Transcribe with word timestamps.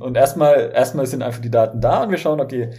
Und 0.00 0.16
erstmal, 0.16 0.70
erstmal 0.72 1.06
sind 1.06 1.22
einfach 1.22 1.40
die 1.40 1.50
Daten 1.50 1.80
da 1.80 2.04
und 2.04 2.10
wir 2.10 2.18
schauen, 2.18 2.40
okay, 2.40 2.70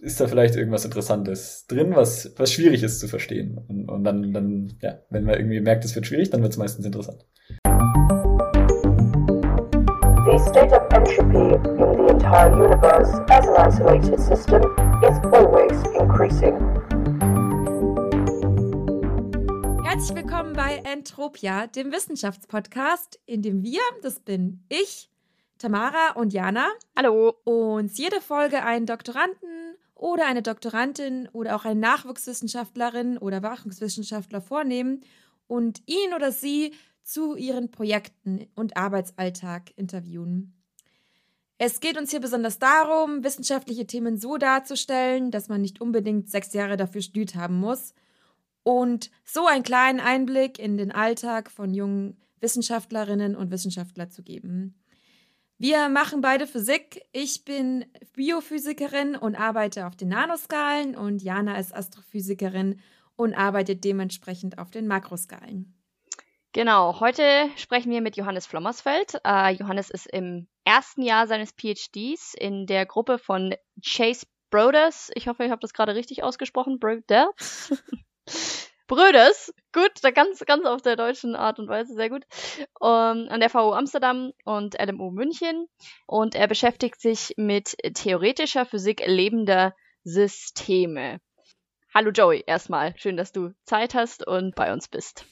ist 0.00 0.20
da 0.20 0.28
vielleicht 0.28 0.54
irgendwas 0.54 0.84
Interessantes 0.84 1.66
drin, 1.66 1.96
was, 1.96 2.34
was 2.36 2.52
schwierig 2.52 2.82
ist 2.82 3.00
zu 3.00 3.08
verstehen. 3.08 3.58
Und, 3.68 3.88
und 3.88 4.04
dann, 4.04 4.32
dann, 4.32 4.78
ja, 4.80 4.98
wenn 5.10 5.24
man 5.24 5.36
irgendwie 5.36 5.60
merkt, 5.60 5.84
es 5.84 5.94
wird 5.94 6.06
schwierig, 6.06 6.30
dann 6.30 6.42
wird 6.42 6.52
es 6.52 6.58
meistens 6.58 6.84
interessant. 6.84 7.24
The 10.26 10.38
state 10.48 10.72
of 10.72 10.82
entropy 10.92 11.54
in 11.82 12.06
the 12.06 12.12
entire 12.12 12.52
universe 12.52 13.20
as 13.28 13.48
an 13.48 13.68
isolated 13.68 14.20
system 14.20 14.62
is 15.02 15.18
always 15.32 15.82
increasing. 15.98 16.54
Herzlich 19.84 20.16
willkommen 20.16 20.52
bei 20.54 20.82
Entropia, 20.92 21.66
dem 21.66 21.92
Wissenschaftspodcast, 21.92 23.20
in 23.26 23.42
dem 23.42 23.62
wir, 23.62 23.80
das 24.02 24.20
bin 24.20 24.64
ich, 24.68 25.13
Tamara 25.58 26.12
und 26.14 26.32
Jana, 26.32 26.68
hallo, 26.96 27.36
uns 27.44 27.96
jede 27.96 28.20
Folge 28.20 28.64
einen 28.64 28.86
Doktoranden 28.86 29.76
oder 29.94 30.26
eine 30.26 30.42
Doktorandin 30.42 31.28
oder 31.32 31.56
auch 31.56 31.64
eine 31.64 31.78
Nachwuchswissenschaftlerin 31.78 33.18
oder 33.18 33.42
Wachungswissenschaftler 33.42 34.40
vornehmen 34.40 35.02
und 35.46 35.80
ihn 35.86 36.12
oder 36.14 36.32
sie 36.32 36.74
zu 37.02 37.36
ihren 37.36 37.70
Projekten 37.70 38.46
und 38.54 38.76
Arbeitsalltag 38.76 39.70
interviewen. 39.76 40.54
Es 41.56 41.78
geht 41.78 41.96
uns 41.96 42.10
hier 42.10 42.20
besonders 42.20 42.58
darum, 42.58 43.22
wissenschaftliche 43.22 43.86
Themen 43.86 44.18
so 44.18 44.36
darzustellen, 44.38 45.30
dass 45.30 45.48
man 45.48 45.62
nicht 45.62 45.80
unbedingt 45.80 46.28
sechs 46.28 46.52
Jahre 46.52 46.76
dafür 46.76 47.00
studiert 47.00 47.36
haben 47.36 47.60
muss 47.60 47.94
und 48.64 49.10
so 49.24 49.46
einen 49.46 49.62
kleinen 49.62 50.00
Einblick 50.00 50.58
in 50.58 50.76
den 50.76 50.90
Alltag 50.90 51.50
von 51.50 51.72
jungen 51.72 52.16
Wissenschaftlerinnen 52.40 53.36
und 53.36 53.52
Wissenschaftlern 53.52 54.10
zu 54.10 54.22
geben. 54.22 54.74
Wir 55.66 55.88
machen 55.88 56.20
beide 56.20 56.46
Physik. 56.46 57.06
Ich 57.12 57.46
bin 57.46 57.86
Biophysikerin 58.12 59.16
und 59.16 59.34
arbeite 59.34 59.86
auf 59.86 59.96
den 59.96 60.08
Nanoskalen 60.08 60.94
und 60.94 61.22
Jana 61.22 61.58
ist 61.58 61.74
Astrophysikerin 61.74 62.82
und 63.16 63.32
arbeitet 63.32 63.82
dementsprechend 63.82 64.58
auf 64.58 64.70
den 64.70 64.86
Makroskalen. 64.86 65.74
Genau, 66.52 67.00
heute 67.00 67.48
sprechen 67.56 67.90
wir 67.90 68.02
mit 68.02 68.18
Johannes 68.18 68.44
Flommersfeld. 68.44 69.14
Uh, 69.26 69.48
Johannes 69.58 69.88
ist 69.88 70.06
im 70.06 70.48
ersten 70.66 71.00
Jahr 71.00 71.26
seines 71.26 71.52
PhDs 71.52 72.34
in 72.34 72.66
der 72.66 72.84
Gruppe 72.84 73.16
von 73.16 73.54
Chase 73.82 74.26
Broders. 74.50 75.10
Ich 75.14 75.28
hoffe, 75.28 75.46
ich 75.46 75.50
habe 75.50 75.62
das 75.62 75.72
gerade 75.72 75.94
richtig 75.94 76.22
ausgesprochen. 76.22 76.78
Broders. 76.78 77.72
Brödes, 78.86 79.52
gut, 79.72 79.92
ganz, 80.14 80.40
ganz 80.44 80.66
auf 80.66 80.82
der 80.82 80.96
deutschen 80.96 81.34
Art 81.36 81.58
und 81.58 81.68
Weise, 81.68 81.94
sehr 81.94 82.10
gut, 82.10 82.24
um, 82.80 82.88
ähm, 82.88 83.26
an 83.30 83.40
der 83.40 83.52
VU 83.52 83.72
Amsterdam 83.72 84.32
und 84.44 84.78
LMU 84.78 85.10
München. 85.10 85.66
Und 86.06 86.34
er 86.34 86.46
beschäftigt 86.48 87.00
sich 87.00 87.34
mit 87.38 87.76
theoretischer 87.94 88.66
Physik 88.66 89.02
lebender 89.06 89.74
Systeme. 90.02 91.20
Hallo 91.94 92.10
Joey, 92.10 92.44
erstmal. 92.46 92.92
Schön, 92.96 93.16
dass 93.16 93.32
du 93.32 93.52
Zeit 93.64 93.94
hast 93.94 94.26
und 94.26 94.54
bei 94.54 94.72
uns 94.72 94.88
bist. 94.88 95.24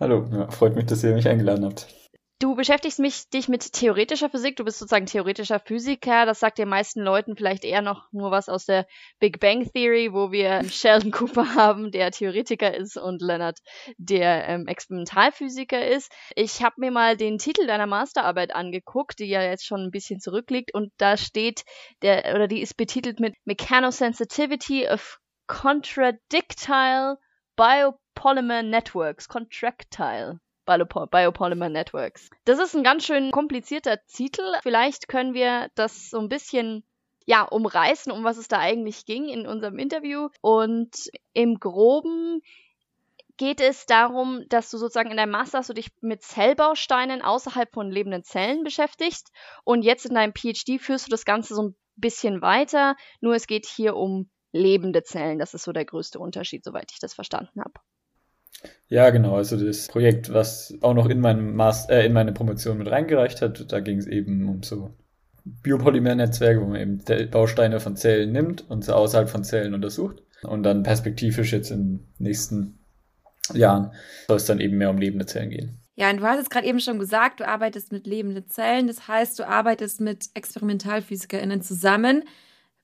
Hallo, 0.00 0.28
ja, 0.32 0.50
freut 0.50 0.74
mich, 0.74 0.86
dass 0.86 1.04
ihr 1.04 1.14
mich 1.14 1.28
eingeladen 1.28 1.64
habt. 1.64 1.86
Du 2.38 2.54
beschäftigst 2.54 2.98
mich, 2.98 3.30
dich 3.30 3.48
mit 3.48 3.72
theoretischer 3.72 4.28
Physik. 4.28 4.56
Du 4.56 4.64
bist 4.64 4.78
sozusagen 4.78 5.06
theoretischer 5.06 5.58
Physiker. 5.58 6.26
Das 6.26 6.38
sagt 6.38 6.58
den 6.58 6.68
meisten 6.68 7.00
Leuten 7.00 7.34
vielleicht 7.34 7.64
eher 7.64 7.80
noch 7.80 8.12
nur 8.12 8.30
was 8.30 8.50
aus 8.50 8.66
der 8.66 8.86
Big 9.18 9.40
Bang 9.40 9.64
Theory, 9.72 10.12
wo 10.12 10.30
wir 10.32 10.62
Sheldon 10.68 11.12
Cooper 11.12 11.54
haben, 11.54 11.90
der 11.92 12.10
Theoretiker 12.10 12.74
ist 12.74 12.98
und 12.98 13.22
Leonard, 13.22 13.60
der 13.96 14.48
ähm, 14.48 14.66
Experimentalphysiker 14.66 15.86
ist. 15.88 16.12
Ich 16.34 16.62
habe 16.62 16.74
mir 16.78 16.90
mal 16.90 17.16
den 17.16 17.38
Titel 17.38 17.66
deiner 17.66 17.86
Masterarbeit 17.86 18.54
angeguckt, 18.54 19.18
die 19.18 19.28
ja 19.28 19.40
jetzt 19.42 19.64
schon 19.64 19.80
ein 19.80 19.90
bisschen 19.90 20.20
zurückliegt, 20.20 20.74
und 20.74 20.92
da 20.98 21.16
steht 21.16 21.64
der 22.02 22.34
oder 22.34 22.48
die 22.48 22.60
ist 22.60 22.76
betitelt 22.76 23.18
mit 23.18 23.34
Mechanosensitivity 23.46 24.86
of 24.90 25.20
Contradictile 25.46 27.16
Biopolymer 27.56 28.62
Networks. 28.62 29.26
Contractile. 29.26 30.38
Biopolymer 30.66 31.68
Networks. 31.68 32.28
Das 32.44 32.58
ist 32.58 32.76
ein 32.76 32.84
ganz 32.84 33.04
schön 33.04 33.30
komplizierter 33.30 34.04
Titel. 34.06 34.42
Vielleicht 34.62 35.08
können 35.08 35.34
wir 35.34 35.70
das 35.74 36.10
so 36.10 36.18
ein 36.18 36.28
bisschen 36.28 36.84
ja, 37.24 37.42
umreißen, 37.42 38.12
um 38.12 38.24
was 38.24 38.36
es 38.36 38.48
da 38.48 38.58
eigentlich 38.58 39.04
ging 39.04 39.28
in 39.28 39.46
unserem 39.46 39.78
Interview. 39.78 40.28
Und 40.40 41.10
im 41.32 41.58
Groben 41.58 42.42
geht 43.36 43.60
es 43.60 43.86
darum, 43.86 44.44
dass 44.48 44.70
du 44.70 44.78
sozusagen 44.78 45.10
in 45.10 45.16
deinem 45.16 45.32
Master 45.32 45.58
hast 45.58 45.68
du 45.68 45.74
dich 45.74 45.90
mit 46.00 46.22
Zellbausteinen 46.22 47.22
außerhalb 47.22 47.72
von 47.72 47.90
lebenden 47.90 48.24
Zellen 48.24 48.64
beschäftigst 48.64 49.30
und 49.64 49.82
jetzt 49.82 50.06
in 50.06 50.14
deinem 50.14 50.32
PhD 50.32 50.80
führst 50.80 51.06
du 51.06 51.10
das 51.10 51.24
Ganze 51.24 51.54
so 51.54 51.62
ein 51.62 51.76
bisschen 51.96 52.40
weiter, 52.40 52.96
nur 53.20 53.34
es 53.34 53.46
geht 53.46 53.66
hier 53.66 53.96
um 53.96 54.30
lebende 54.52 55.02
Zellen. 55.02 55.38
Das 55.38 55.52
ist 55.52 55.64
so 55.64 55.72
der 55.72 55.84
größte 55.84 56.18
Unterschied, 56.18 56.64
soweit 56.64 56.90
ich 56.92 56.98
das 56.98 57.12
verstanden 57.12 57.60
habe. 57.60 57.74
Ja, 58.88 59.10
genau. 59.10 59.36
Also 59.36 59.56
das 59.56 59.88
Projekt, 59.88 60.32
was 60.32 60.76
auch 60.80 60.94
noch 60.94 61.08
in, 61.08 61.20
meinem 61.20 61.54
Master, 61.54 61.94
äh, 61.94 62.06
in 62.06 62.12
meine 62.12 62.32
Promotion 62.32 62.78
mit 62.78 62.90
reingereicht 62.90 63.42
hat, 63.42 63.72
da 63.72 63.80
ging 63.80 63.98
es 63.98 64.06
eben 64.06 64.48
um 64.48 64.62
so 64.62 64.90
Biopolymer-Netzwerke, 65.44 66.60
wo 66.60 66.66
man 66.66 66.80
eben 66.80 67.30
Bausteine 67.30 67.80
von 67.80 67.96
Zellen 67.96 68.32
nimmt 68.32 68.68
und 68.68 68.84
sie 68.84 68.94
außerhalb 68.94 69.28
von 69.28 69.44
Zellen 69.44 69.74
untersucht. 69.74 70.22
Und 70.42 70.62
dann 70.62 70.82
perspektivisch 70.82 71.52
jetzt 71.52 71.70
in 71.70 71.84
den 71.84 72.08
nächsten 72.18 72.78
Jahren 73.54 73.92
soll 74.28 74.36
es 74.36 74.44
dann 74.44 74.60
eben 74.60 74.76
mehr 74.76 74.90
um 74.90 74.98
lebende 74.98 75.26
Zellen 75.26 75.50
gehen. 75.50 75.78
Ja, 75.94 76.10
und 76.10 76.18
du 76.18 76.24
hast 76.24 76.40
es 76.40 76.50
gerade 76.50 76.66
eben 76.66 76.80
schon 76.80 76.98
gesagt, 76.98 77.40
du 77.40 77.48
arbeitest 77.48 77.90
mit 77.90 78.06
lebenden 78.06 78.46
Zellen. 78.48 78.86
Das 78.86 79.08
heißt, 79.08 79.38
du 79.38 79.48
arbeitest 79.48 80.00
mit 80.00 80.26
ExperimentalphysikerInnen 80.34 81.62
zusammen, 81.62 82.24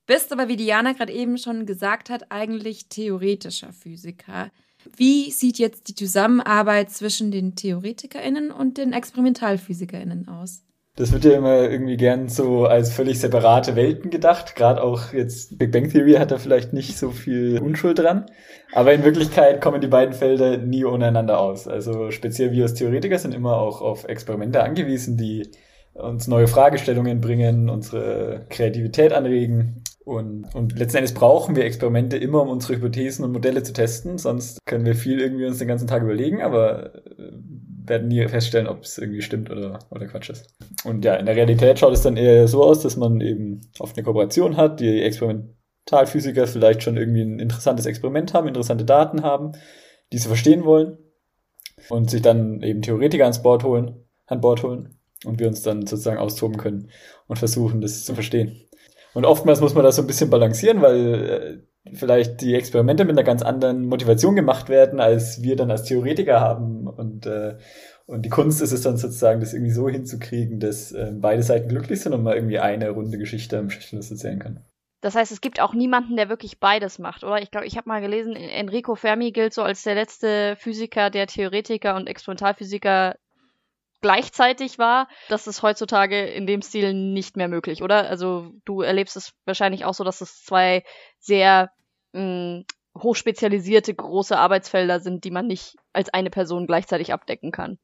bist 0.07 0.33
aber, 0.33 0.47
wie 0.47 0.57
Diana 0.57 0.93
gerade 0.93 1.13
eben 1.13 1.37
schon 1.37 1.65
gesagt 1.65 2.09
hat, 2.09 2.31
eigentlich 2.31 2.89
theoretischer 2.89 3.71
Physiker. 3.71 4.51
Wie 4.95 5.31
sieht 5.31 5.57
jetzt 5.57 5.87
die 5.87 5.95
Zusammenarbeit 5.95 6.91
zwischen 6.91 7.31
den 7.31 7.55
TheoretikerInnen 7.55 8.51
und 8.51 8.77
den 8.77 8.93
ExperimentalphysikerInnen 8.93 10.27
aus? 10.27 10.63
Das 10.95 11.11
wird 11.11 11.25
ja 11.25 11.31
immer 11.31 11.71
irgendwie 11.71 11.97
gern 11.97 12.29
so 12.29 12.65
als 12.67 12.93
völlig 12.93 13.19
separate 13.19 13.75
Welten 13.75 14.11
gedacht. 14.11 14.55
Gerade 14.55 14.83
auch 14.83 15.11
jetzt 15.11 15.57
Big 15.57 15.71
Bang 15.71 15.89
Theory 15.89 16.13
hat 16.13 16.29
da 16.29 16.37
vielleicht 16.37 16.71
nicht 16.71 16.99
so 16.99 17.09
viel 17.09 17.59
Unschuld 17.59 17.97
dran. 17.97 18.27
Aber 18.73 18.93
in 18.93 19.03
Wirklichkeit 19.03 19.59
kommen 19.59 19.81
die 19.81 19.87
beiden 19.87 20.13
Felder 20.13 20.57
nie 20.57 20.83
untereinander 20.83 21.39
aus. 21.39 21.67
Also 21.67 22.11
speziell 22.11 22.51
wir 22.51 22.63
als 22.63 22.75
Theoretiker 22.75 23.17
sind 23.17 23.33
immer 23.33 23.57
auch 23.57 23.81
auf 23.81 24.03
Experimente 24.03 24.61
angewiesen, 24.61 25.17
die 25.17 25.49
uns 25.95 26.27
neue 26.27 26.47
Fragestellungen 26.47 27.21
bringen, 27.21 27.69
unsere 27.69 28.45
Kreativität 28.49 29.13
anregen 29.13 29.83
und, 30.05 30.53
und 30.53 30.77
letzten 30.77 30.97
Endes 30.97 31.13
brauchen 31.13 31.55
wir 31.55 31.63
Experimente 31.63 32.17
immer, 32.17 32.41
um 32.41 32.49
unsere 32.49 32.75
Hypothesen 32.75 33.23
und 33.23 33.31
Modelle 33.31 33.63
zu 33.63 33.71
testen. 33.71 34.17
Sonst 34.17 34.59
können 34.65 34.85
wir 34.85 34.95
viel 34.95 35.19
irgendwie 35.19 35.45
uns 35.45 35.59
den 35.59 35.67
ganzen 35.67 35.87
Tag 35.87 36.03
überlegen, 36.03 36.41
aber 36.41 36.93
äh, 36.95 37.31
werden 37.85 38.09
nie 38.09 38.27
feststellen, 38.27 38.67
ob 38.67 38.83
es 38.83 38.97
irgendwie 38.97 39.21
stimmt 39.21 39.49
oder, 39.49 39.79
oder 39.91 40.07
Quatsch 40.07 40.29
ist. 40.29 40.53
Und 40.83 41.05
ja, 41.05 41.15
in 41.15 41.25
der 41.25 41.35
Realität 41.35 41.79
schaut 41.79 41.93
es 41.93 42.01
dann 42.01 42.17
eher 42.17 42.47
so 42.47 42.63
aus, 42.63 42.81
dass 42.81 42.97
man 42.97 43.21
eben 43.21 43.61
oft 43.79 43.95
eine 43.95 44.03
Kooperation 44.03 44.57
hat, 44.57 44.81
die 44.81 45.01
Experimentalphysiker 45.01 46.47
vielleicht 46.47 46.83
schon 46.83 46.97
irgendwie 46.97 47.21
ein 47.21 47.39
interessantes 47.39 47.85
Experiment 47.85 48.33
haben, 48.33 48.47
interessante 48.47 48.85
Daten 48.85 49.23
haben, 49.23 49.53
die 50.11 50.17
sie 50.17 50.27
verstehen 50.27 50.65
wollen 50.65 50.97
und 51.89 52.09
sich 52.09 52.21
dann 52.21 52.61
eben 52.61 52.81
Theoretiker 52.81 53.23
ans 53.23 53.41
Bord 53.41 53.63
holen, 53.63 54.05
an 54.27 54.41
Bord 54.41 54.63
holen 54.63 54.99
und 55.25 55.39
wir 55.39 55.47
uns 55.47 55.61
dann 55.61 55.87
sozusagen 55.87 56.19
austoben 56.19 56.57
können 56.57 56.89
und 57.27 57.39
versuchen, 57.39 57.79
das 57.79 58.03
zu 58.03 58.13
verstehen. 58.13 58.67
Und 59.13 59.25
oftmals 59.25 59.61
muss 59.61 59.75
man 59.75 59.83
das 59.83 59.95
so 59.95 60.01
ein 60.01 60.07
bisschen 60.07 60.29
balancieren, 60.29 60.81
weil 60.81 61.63
äh, 61.85 61.93
vielleicht 61.95 62.41
die 62.41 62.55
Experimente 62.55 63.05
mit 63.05 63.17
einer 63.17 63.25
ganz 63.25 63.41
anderen 63.41 63.85
Motivation 63.85 64.35
gemacht 64.35 64.69
werden, 64.69 64.99
als 64.99 65.41
wir 65.43 65.55
dann 65.55 65.71
als 65.71 65.83
Theoretiker 65.83 66.39
haben. 66.39 66.87
Und, 66.87 67.25
äh, 67.25 67.57
und 68.05 68.23
die 68.23 68.29
Kunst 68.29 68.61
ist 68.61 68.71
es 68.71 68.81
dann 68.81 68.97
sozusagen, 68.97 69.39
das 69.39 69.53
irgendwie 69.53 69.71
so 69.71 69.87
hinzukriegen, 69.87 70.59
dass 70.59 70.91
äh, 70.91 71.11
beide 71.15 71.43
Seiten 71.43 71.69
glücklich 71.69 72.01
sind 72.01 72.13
und 72.13 72.23
man 72.23 72.35
irgendwie 72.35 72.59
eine 72.59 72.89
runde 72.89 73.17
Geschichte 73.17 73.57
am 73.57 73.69
Schluss 73.69 74.11
erzählen 74.11 74.39
kann. 74.39 74.65
Das 75.01 75.15
heißt, 75.15 75.33
es 75.33 75.41
gibt 75.41 75.59
auch 75.59 75.73
niemanden, 75.73 76.15
der 76.15 76.29
wirklich 76.29 76.61
beides 76.61 76.97
macht, 76.97 77.25
oder? 77.25 77.41
Ich 77.41 77.51
glaube, 77.51 77.67
ich 77.67 77.75
habe 77.75 77.89
mal 77.89 77.99
gelesen, 77.99 78.37
Enrico 78.37 78.95
Fermi 78.95 79.33
gilt 79.33 79.53
so 79.53 79.61
als 79.61 79.83
der 79.83 79.95
letzte 79.95 80.55
Physiker, 80.57 81.09
der 81.09 81.27
Theoretiker 81.27 81.97
und 81.97 82.07
Experimentalphysiker 82.07 83.15
gleichzeitig 84.03 84.77
war, 84.77 85.07
das 85.29 85.47
ist 85.47 85.63
heutzutage 85.63 86.25
in 86.25 86.45
dem 86.45 86.61
Stil 86.61 86.93
nicht 86.93 87.37
mehr 87.37 87.47
möglich, 87.47 87.81
oder? 87.81 88.07
Also 88.07 88.51
du 88.65 88.81
erlebst 88.81 89.15
es 89.15 89.33
wahrscheinlich 89.45 89.85
auch 89.85 89.95
so, 89.95 90.03
dass 90.03 90.21
es 90.21 90.43
zwei 90.43 90.83
sehr 91.19 91.71
mh, 92.11 92.21
mm, 92.21 92.65
hochspezialisierte 92.95 93.95
große 93.95 94.37
Arbeitsfelder 94.37 94.99
sind, 94.99 95.23
die 95.23 95.31
man 95.31 95.47
nicht 95.47 95.77
als 95.93 96.13
eine 96.13 96.29
Person 96.29 96.67
gleichzeitig 96.67 97.11
abdecken 97.11 97.51
kann. 97.51 97.79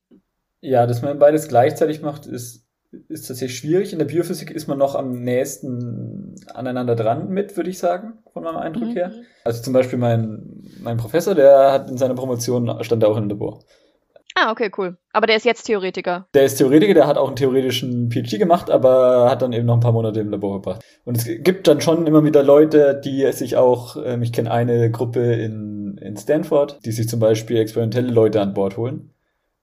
Ja, 0.61 0.85
dass 0.85 1.01
man 1.01 1.17
beides 1.17 1.47
gleichzeitig 1.47 2.01
macht, 2.01 2.27
ist, 2.27 2.67
ist 3.07 3.27
tatsächlich 3.27 3.57
schwierig. 3.57 3.93
In 3.93 3.99
der 3.99 4.05
Biophysik 4.05 4.51
ist 4.51 4.67
man 4.67 4.77
noch 4.77 4.93
am 4.95 5.23
nächsten 5.23 6.35
aneinander 6.53 6.95
dran 6.95 7.29
mit, 7.29 7.55
würde 7.55 7.69
ich 7.69 7.79
sagen, 7.79 8.19
von 8.33 8.43
meinem 8.43 8.57
Eindruck 8.57 8.89
mhm. 8.89 8.93
her. 8.93 9.11
Also 9.45 9.63
zum 9.63 9.73
Beispiel 9.73 9.97
mein, 9.97 10.63
mein 10.81 10.97
Professor, 10.97 11.33
der 11.33 11.71
hat 11.71 11.89
in 11.89 11.97
seiner 11.97 12.13
Promotion, 12.13 12.83
stand 12.83 13.01
da 13.01 13.07
auch 13.07 13.17
in 13.17 13.23
im 13.23 13.29
Labor. 13.29 13.63
Ah, 14.41 14.51
okay, 14.51 14.71
cool. 14.77 14.97
Aber 15.11 15.27
der 15.27 15.35
ist 15.35 15.45
jetzt 15.45 15.63
Theoretiker. 15.63 16.27
Der 16.33 16.43
ist 16.45 16.55
Theoretiker, 16.55 16.93
der 16.93 17.07
hat 17.07 17.17
auch 17.17 17.27
einen 17.27 17.35
theoretischen 17.35 18.09
PhD 18.09 18.39
gemacht, 18.39 18.69
aber 18.69 19.29
hat 19.29 19.41
dann 19.41 19.51
eben 19.51 19.65
noch 19.65 19.73
ein 19.73 19.81
paar 19.81 19.91
Monate 19.91 20.21
im 20.21 20.29
Labor 20.29 20.61
gebracht. 20.61 20.81
Und 21.03 21.17
es 21.17 21.25
gibt 21.25 21.67
dann 21.67 21.81
schon 21.81 22.07
immer 22.07 22.23
wieder 22.23 22.41
Leute, 22.41 23.01
die 23.03 23.29
sich 23.33 23.57
auch, 23.57 23.97
ähm, 24.03 24.21
ich 24.21 24.31
kenne 24.31 24.51
eine 24.51 24.91
Gruppe 24.91 25.33
in, 25.33 25.97
in 26.01 26.15
Stanford, 26.15 26.79
die 26.85 26.91
sich 26.91 27.09
zum 27.09 27.19
Beispiel 27.19 27.57
experimentelle 27.57 28.11
Leute 28.11 28.39
an 28.39 28.53
Bord 28.53 28.77
holen. 28.77 29.13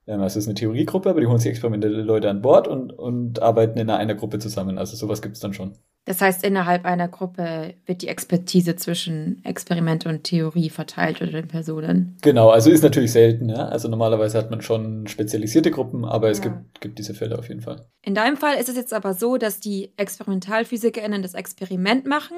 Ähm, 0.07 0.21
also 0.21 0.39
es 0.39 0.45
ist 0.45 0.47
eine 0.47 0.55
Theoriegruppe, 0.55 1.09
aber 1.09 1.19
die 1.21 1.27
holen 1.27 1.39
sich 1.39 1.51
experimentelle 1.51 2.01
Leute 2.01 2.29
an 2.29 2.41
Bord 2.41 2.67
und, 2.67 2.91
und 2.91 3.41
arbeiten 3.41 3.77
in 3.77 3.89
einer 3.89 4.15
Gruppe 4.15 4.39
zusammen. 4.39 4.77
Also 4.77 4.95
sowas 4.95 5.21
gibt 5.21 5.35
es 5.35 5.41
dann 5.41 5.53
schon. 5.53 5.73
Das 6.05 6.21
heißt, 6.21 6.45
innerhalb 6.45 6.85
einer 6.85 7.09
Gruppe 7.09 7.73
wird 7.85 8.01
die 8.01 8.07
Expertise 8.07 8.77
zwischen 8.77 9.43
Experiment 9.43 10.05
und 10.05 10.23
Theorie 10.23 10.69
verteilt 10.69 11.19
unter 11.19 11.33
den 11.33 11.49
Personen. 11.49 12.15
Genau, 12.21 12.49
also 12.49 12.71
ist 12.71 12.81
natürlich 12.81 13.11
selten, 13.11 13.49
ja. 13.49 13.67
Also 13.67 13.89
normalerweise 13.89 14.37
hat 14.37 14.49
man 14.49 14.61
schon 14.61 15.07
spezialisierte 15.07 15.69
Gruppen, 15.69 16.05
aber 16.05 16.29
es 16.29 16.37
ja. 16.37 16.45
gibt, 16.45 16.79
gibt 16.79 16.99
diese 16.99 17.13
Fälle 17.13 17.37
auf 17.37 17.49
jeden 17.49 17.59
Fall. 17.59 17.89
In 18.03 18.15
deinem 18.15 18.37
Fall 18.37 18.55
ist 18.55 18.69
es 18.69 18.77
jetzt 18.77 18.93
aber 18.93 19.15
so, 19.15 19.35
dass 19.35 19.59
die 19.59 19.91
ExperimentalphysikerInnen 19.97 21.21
das 21.21 21.33
Experiment 21.33 22.05
machen 22.05 22.37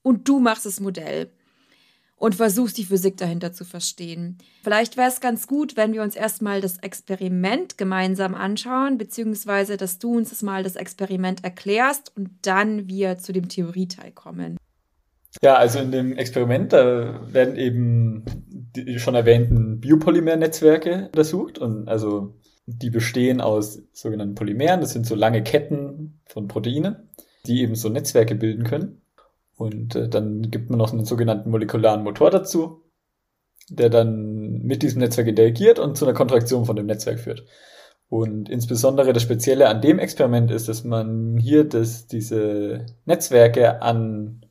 und 0.00 0.26
du 0.26 0.40
machst 0.40 0.64
das 0.64 0.80
Modell 0.80 1.28
und 2.16 2.34
versuchst 2.34 2.78
die 2.78 2.84
Physik 2.84 3.16
dahinter 3.16 3.52
zu 3.52 3.64
verstehen. 3.64 4.38
Vielleicht 4.62 4.96
wäre 4.96 5.08
es 5.08 5.20
ganz 5.20 5.46
gut, 5.46 5.76
wenn 5.76 5.92
wir 5.92 6.02
uns 6.02 6.16
erstmal 6.16 6.60
das 6.60 6.78
Experiment 6.78 7.76
gemeinsam 7.76 8.34
anschauen, 8.34 8.98
beziehungsweise 8.98 9.76
dass 9.76 9.98
du 9.98 10.16
uns 10.16 10.30
das 10.30 10.42
mal 10.42 10.62
das 10.62 10.76
Experiment 10.76 11.44
erklärst 11.44 12.16
und 12.16 12.30
dann 12.42 12.88
wir 12.88 13.18
zu 13.18 13.32
dem 13.32 13.48
Theorieteil 13.48 14.12
kommen. 14.12 14.56
Ja, 15.42 15.56
also 15.56 15.80
in 15.80 15.90
dem 15.90 16.16
Experiment, 16.16 16.72
da 16.72 17.20
werden 17.32 17.56
eben 17.56 18.24
die 18.76 18.98
schon 18.98 19.14
erwähnten 19.14 19.80
Biopolymer-Netzwerke 19.80 21.06
untersucht 21.06 21.58
und 21.58 21.88
also 21.88 22.36
die 22.66 22.90
bestehen 22.90 23.40
aus 23.40 23.82
sogenannten 23.92 24.36
Polymeren, 24.36 24.80
das 24.80 24.92
sind 24.92 25.06
so 25.06 25.14
lange 25.14 25.42
Ketten 25.42 26.20
von 26.26 26.48
Proteinen, 26.48 27.10
die 27.46 27.60
eben 27.60 27.74
so 27.74 27.88
Netzwerke 27.88 28.34
bilden 28.34 28.64
können. 28.64 29.02
Und 29.56 29.94
äh, 29.94 30.08
dann 30.08 30.50
gibt 30.50 30.70
man 30.70 30.78
noch 30.78 30.92
einen 30.92 31.04
sogenannten 31.04 31.50
molekularen 31.50 32.02
Motor 32.02 32.30
dazu, 32.30 32.82
der 33.68 33.88
dann 33.88 34.62
mit 34.62 34.82
diesem 34.82 35.00
Netzwerk 35.00 35.28
interagiert 35.28 35.78
und 35.78 35.96
zu 35.96 36.04
einer 36.04 36.14
Kontraktion 36.14 36.64
von 36.64 36.76
dem 36.76 36.86
Netzwerk 36.86 37.20
führt. 37.20 37.44
Und 38.08 38.48
insbesondere 38.48 39.12
das 39.12 39.22
Spezielle 39.22 39.68
an 39.68 39.80
dem 39.80 39.98
Experiment 39.98 40.50
ist, 40.50 40.68
dass 40.68 40.84
man 40.84 41.38
hier 41.38 41.64
das, 41.64 42.06
diese 42.06 42.86
Netzwerke 43.06 43.82
an, 43.82 44.44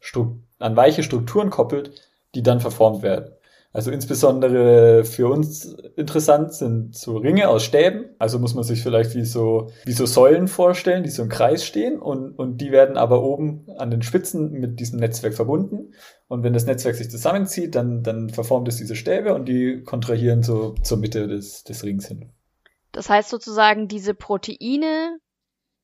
an 0.59 0.75
weiche 0.75 1.03
Strukturen 1.03 1.49
koppelt, 1.49 1.91
die 2.35 2.43
dann 2.43 2.59
verformt 2.59 3.03
werden. 3.03 3.31
Also 3.75 3.89
insbesondere 3.89 5.03
für 5.03 5.27
uns 5.27 5.65
interessant 5.95 6.53
sind 6.53 6.95
so 6.95 7.17
Ringe 7.17 7.49
aus 7.49 7.63
Stäben. 7.63 8.05
Also 8.19 8.37
muss 8.37 8.53
man 8.53 8.63
sich 8.63 8.83
vielleicht 8.83 9.15
wie 9.15 9.25
so, 9.25 9.71
wie 9.85 9.93
so 9.93 10.05
Säulen 10.05 10.47
vorstellen, 10.47 11.03
die 11.03 11.09
so 11.09 11.23
im 11.23 11.29
Kreis 11.29 11.65
stehen 11.65 11.99
und, 11.99 12.37
und 12.37 12.61
die 12.61 12.71
werden 12.71 12.97
aber 12.97 13.23
oben 13.23 13.65
an 13.79 13.89
den 13.89 14.03
Spitzen 14.03 14.51
mit 14.51 14.79
diesem 14.79 14.99
Netzwerk 14.99 15.33
verbunden. 15.33 15.95
Und 16.27 16.43
wenn 16.43 16.53
das 16.53 16.67
Netzwerk 16.67 16.95
sich 16.95 17.09
zusammenzieht, 17.09 17.73
dann, 17.73 18.03
dann 18.03 18.29
verformt 18.29 18.67
es 18.67 18.77
diese 18.77 18.95
Stäbe 18.95 19.33
und 19.33 19.45
die 19.45 19.81
kontrahieren 19.81 20.43
so 20.43 20.75
zur 20.83 20.99
Mitte 20.99 21.27
des, 21.27 21.63
des 21.63 21.83
Rings 21.83 22.07
hin. 22.07 22.31
Das 22.91 23.09
heißt 23.09 23.31
sozusagen, 23.31 23.87
diese 23.87 24.13
Proteine 24.13 25.17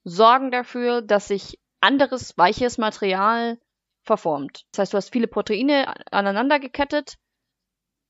sorgen 0.03 0.51
dafür, 0.51 1.01
dass 1.01 1.27
sich 1.27 1.57
anderes 1.81 2.38
weiches 2.38 2.77
Material 2.77 3.57
verformt. 4.03 4.65
Das 4.71 4.80
heißt, 4.80 4.94
du 4.94 4.97
hast 4.97 5.12
viele 5.12 5.27
Proteine 5.27 5.92
aneinander 6.12 6.59
gekettet 6.59 7.18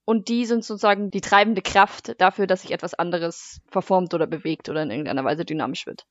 und 0.10 0.28
die 0.28 0.46
sind 0.46 0.66
sozusagen 0.66 1.12
die 1.12 1.22
treibende 1.22 1.62
Kraft 1.62 2.20
dafür, 2.20 2.48
dass 2.48 2.64
sich 2.64 2.72
etwas 2.72 2.96
anderes 2.96 3.62
verformt 3.68 4.16
oder 4.16 4.26
bewegt 4.26 4.68
oder 4.68 4.82
in 4.82 4.90
irgendeiner 4.90 5.24
Weise 5.24 5.46
dynamisch 5.46 5.86
wird. 5.86 6.08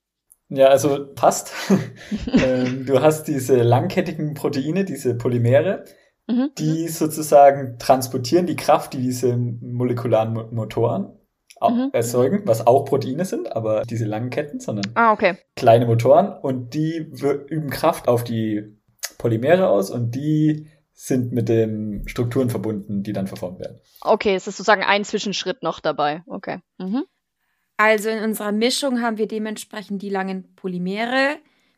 Ja, 0.50 0.68
also 0.68 1.12
passt. 1.16 1.52
ähm, 2.32 2.86
du 2.86 3.02
hast 3.02 3.24
diese 3.24 3.56
langkettigen 3.60 4.34
Proteine, 4.34 4.84
diese 4.84 5.16
Polymere, 5.16 5.84
mhm. 6.28 6.50
die 6.58 6.86
sozusagen 6.86 7.76
transportieren 7.80 8.46
die 8.46 8.54
Kraft, 8.54 8.92
die 8.92 8.98
diese 8.98 9.36
molekularen 9.36 10.54
Motoren 10.54 11.18
mhm. 11.60 11.90
erzeugen, 11.92 12.42
was 12.44 12.68
auch 12.68 12.84
Proteine 12.84 13.24
sind, 13.24 13.50
aber 13.50 13.82
diese 13.82 14.04
langen 14.04 14.30
Ketten, 14.30 14.60
sondern 14.60 14.92
ah, 14.94 15.12
okay. 15.12 15.38
kleine 15.56 15.86
Motoren 15.86 16.38
und 16.40 16.72
die 16.72 17.10
üben 17.48 17.70
Kraft 17.70 18.06
auf 18.06 18.22
die 18.22 18.78
Polymere 19.18 19.68
aus 19.68 19.90
und 19.90 20.14
die 20.14 20.68
sind 21.00 21.32
mit 21.32 21.48
den 21.48 22.02
Strukturen 22.08 22.50
verbunden, 22.50 23.04
die 23.04 23.12
dann 23.12 23.28
verformt 23.28 23.60
werden. 23.60 23.78
Okay, 24.00 24.34
es 24.34 24.48
ist 24.48 24.56
sozusagen 24.56 24.82
ein 24.82 25.04
Zwischenschritt 25.04 25.62
noch 25.62 25.78
dabei. 25.78 26.24
Okay. 26.26 26.58
Mhm. 26.78 27.04
Also 27.76 28.08
in 28.08 28.24
unserer 28.24 28.50
Mischung 28.50 29.00
haben 29.00 29.16
wir 29.16 29.28
dementsprechend 29.28 30.02
die 30.02 30.10
langen 30.10 30.56
Polymere, 30.56 31.36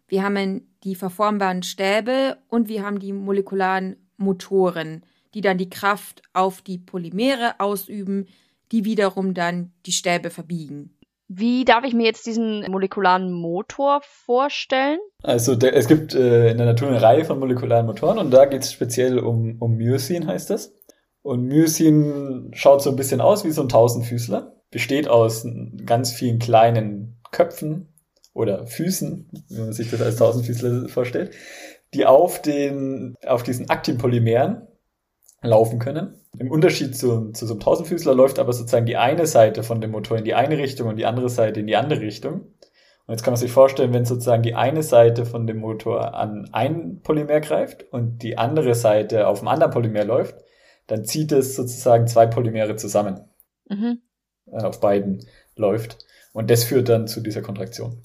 wir 0.08 0.22
haben 0.22 0.75
die 0.84 0.94
verformbaren 0.94 1.62
Stäbe 1.62 2.38
und 2.49 2.70
wir 2.70 2.82
haben 2.82 2.99
die 2.99 3.12
molekularen 3.12 4.08
Motoren, 4.17 5.05
die 5.34 5.43
dann 5.43 5.58
die 5.58 5.69
Kraft 5.69 6.22
auf 6.32 6.62
die 6.62 6.78
Polymere 6.78 7.61
ausüben, 7.61 8.26
die 8.72 8.87
wiederum 8.87 9.34
dann 9.34 9.72
die 9.84 9.93
Stäbe 9.93 10.31
verbiegen. 10.31 10.96
Wie 11.32 11.65
darf 11.65 11.85
ich 11.85 11.94
mir 11.94 12.06
jetzt 12.06 12.27
diesen 12.27 12.69
molekularen 12.69 13.31
Motor 13.31 14.00
vorstellen? 14.03 14.99
Also 15.23 15.55
der, 15.55 15.77
es 15.77 15.87
gibt 15.87 16.12
äh, 16.12 16.50
in 16.50 16.59
der 16.59 16.67
Natur 16.67 16.88
eine 16.88 17.00
Reihe 17.00 17.25
von 17.25 17.38
molekularen 17.38 17.87
Motoren 17.87 18.19
und 18.19 18.32
da 18.32 18.47
geht 18.47 18.62
es 18.62 18.73
speziell 18.73 19.21
um, 19.21 19.56
um 19.61 19.77
Myosin, 19.77 20.27
heißt 20.27 20.50
das. 20.50 20.75
Und 21.23 21.44
Myosin 21.44 22.50
schaut 22.53 22.82
so 22.82 22.91
ein 22.91 22.97
bisschen 22.97 23.21
aus 23.21 23.44
wie 23.44 23.53
so 23.53 23.62
ein 23.62 23.69
Tausendfüßler, 23.69 24.56
besteht 24.73 25.06
aus 25.06 25.47
ganz 25.87 26.11
vielen 26.11 26.41
kleinen 26.41 27.21
Köpfen 27.31 27.94
oder 28.35 28.67
Füßen, 28.67 29.31
wenn 29.50 29.65
man 29.67 29.73
sich 29.73 29.88
das 29.88 30.03
als 30.03 30.17
Tausendfüßler 30.17 30.88
vorstellt, 30.88 31.32
die 31.94 32.06
auf 32.06 32.43
den, 32.43 33.15
auf 33.25 33.44
diesen 33.44 33.71
Aktinpolymeren 33.71 34.67
laufen 35.42 35.78
können. 35.78 36.14
Im 36.38 36.50
Unterschied 36.50 36.96
zu, 36.96 37.32
zu 37.32 37.46
so 37.46 37.54
einem 37.54 37.60
Tausendfüßler 37.60 38.14
läuft 38.14 38.38
aber 38.38 38.52
sozusagen 38.52 38.87
die 38.87 38.96
eine 38.96 39.26
Seite 39.26 39.62
von 39.62 39.81
dem 39.81 39.90
Motor 39.90 40.19
in 40.19 40.25
die 40.25 40.34
eine 40.34 40.58
Richtung 40.58 40.88
und 40.88 40.96
die 40.96 41.06
andere 41.06 41.28
Seite 41.28 41.60
in 41.60 41.66
die 41.66 41.76
andere 41.76 42.00
Richtung. 42.00 42.52
Und 43.06 43.14
jetzt 43.14 43.25
kann 43.25 43.32
man 43.32 43.40
sich 43.40 43.50
vorstellen, 43.50 43.92
wenn 43.92 44.04
sozusagen 44.04 44.42
die 44.42 44.54
eine 44.54 44.82
Seite 44.82 45.26
von 45.26 45.46
dem 45.46 45.58
Motor 45.58 46.14
an 46.14 46.48
ein 46.52 47.00
Polymer 47.02 47.40
greift 47.40 47.84
und 47.92 48.22
die 48.22 48.38
andere 48.38 48.75
Seite 48.75 49.26
auf 49.26 49.40
dem 49.40 49.48
anderen 49.48 49.72
Polymer 49.72 50.04
läuft, 50.04 50.37
dann 50.87 51.04
zieht 51.04 51.32
es 51.32 51.56
sozusagen 51.56 52.06
zwei 52.06 52.26
Polymere 52.26 52.76
zusammen. 52.76 53.28
Mhm. 53.69 54.02
Äh, 54.46 54.62
auf 54.62 54.81
beiden 54.81 55.25
läuft. 55.56 55.98
Und 56.32 56.50
das 56.50 56.64
führt 56.64 56.88
dann 56.88 57.08
zu 57.08 57.20
dieser 57.20 57.43
Kontraktion. 57.43 58.02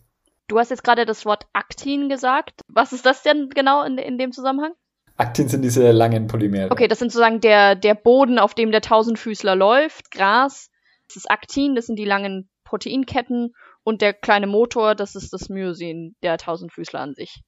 Du 0.48 0.60
hast 0.60 0.70
jetzt 0.70 0.84
gerade 0.84 1.06
das 1.06 1.26
Wort 1.26 1.46
Aktin 1.54 2.10
gesagt. 2.10 2.62
Was 2.68 2.94
ist 2.94 3.06
das 3.06 3.24
denn 3.24 3.50
genau 3.50 3.84
in, 3.84 3.98
in 3.98 4.18
dem 4.18 4.32
Zusammenhang? 4.32 4.74
Aktin 5.18 5.48
sind 5.48 5.62
diese 5.62 5.92
langen 5.92 6.28
Polymere. 6.28 6.72
Okay, 6.72 6.88
das 6.88 7.00
sind 7.00 7.12
sozusagen 7.12 7.40
der, 7.40 7.76
der 7.76 7.96
Boden, 7.96 8.40
auf 8.40 8.54
dem 8.54 8.72
der 8.72 8.82
Tausendfüßler 8.82 9.56
läuft, 9.56 10.12
Gras. 10.12 10.70
Das 11.08 11.18
ist 11.18 11.32
Aktin, 11.32 11.76
das 11.76 11.86
sind 11.86 11.98
die 11.98 12.06
langen 12.06 12.50
Proteinketten 12.64 13.54
und 13.84 14.02
der 14.02 14.14
kleine 14.14 14.48
Motor, 14.48 14.96
das 14.96 15.16
ist 15.16 15.32
das 15.32 15.50
Myosin, 15.50 16.16
der 16.24 16.38
Tausendfüßler 16.38 17.00
an 17.00 17.14
sich. 17.14 17.42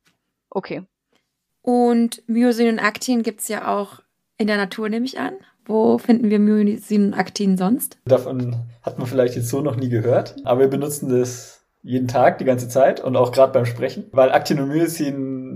Okay. 0.49 0.83
Und 1.61 2.23
Myosin 2.27 2.69
und 2.69 2.79
Aktin 2.79 3.23
gibt 3.23 3.41
es 3.41 3.47
ja 3.49 3.67
auch 3.75 3.99
in 4.37 4.47
der 4.47 4.57
Natur, 4.57 4.87
nehme 4.87 5.05
ich 5.05 5.19
an. 5.19 5.33
Wo 5.65 5.97
finden 5.97 6.29
wir 6.29 6.39
Myosin 6.39 7.07
und 7.07 7.13
Aktin 7.13 7.57
sonst? 7.57 7.97
Davon 8.05 8.55
hat 8.83 8.97
man 8.99 9.07
vielleicht 9.07 9.35
jetzt 9.35 9.49
so 9.49 9.61
noch 9.61 9.75
nie 9.75 9.89
gehört, 9.89 10.37
aber 10.45 10.61
wir 10.61 10.67
benutzen 10.69 11.09
das 11.09 11.65
jeden 11.81 12.07
Tag, 12.07 12.37
die 12.37 12.45
ganze 12.45 12.69
Zeit 12.69 13.03
und 13.03 13.15
auch 13.15 13.31
gerade 13.31 13.51
beim 13.51 13.65
Sprechen, 13.65 14.05
weil 14.11 14.31
Aktin 14.31 14.59
und 14.59 14.69
Myosin 14.69 15.46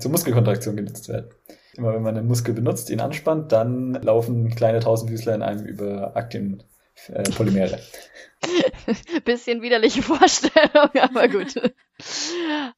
zur 0.00 0.10
Muskelkontraktion 0.10 0.76
genutzt 0.76 1.08
werden. 1.08 1.30
Immer 1.74 1.94
wenn 1.94 2.02
man 2.02 2.16
einen 2.16 2.26
Muskel 2.26 2.54
benutzt, 2.54 2.90
ihn 2.90 3.00
anspannt, 3.00 3.52
dann 3.52 3.94
laufen 3.94 4.50
kleine 4.50 4.80
Tausendfüßler 4.80 5.34
in 5.34 5.42
einem 5.42 5.64
über 5.64 6.16
Aktin-Polymere. 6.16 7.76
Äh, 7.76 9.20
Bisschen 9.24 9.62
widerliche 9.62 10.02
Vorstellung, 10.02 10.90
aber 11.00 11.28
gut. 11.28 11.54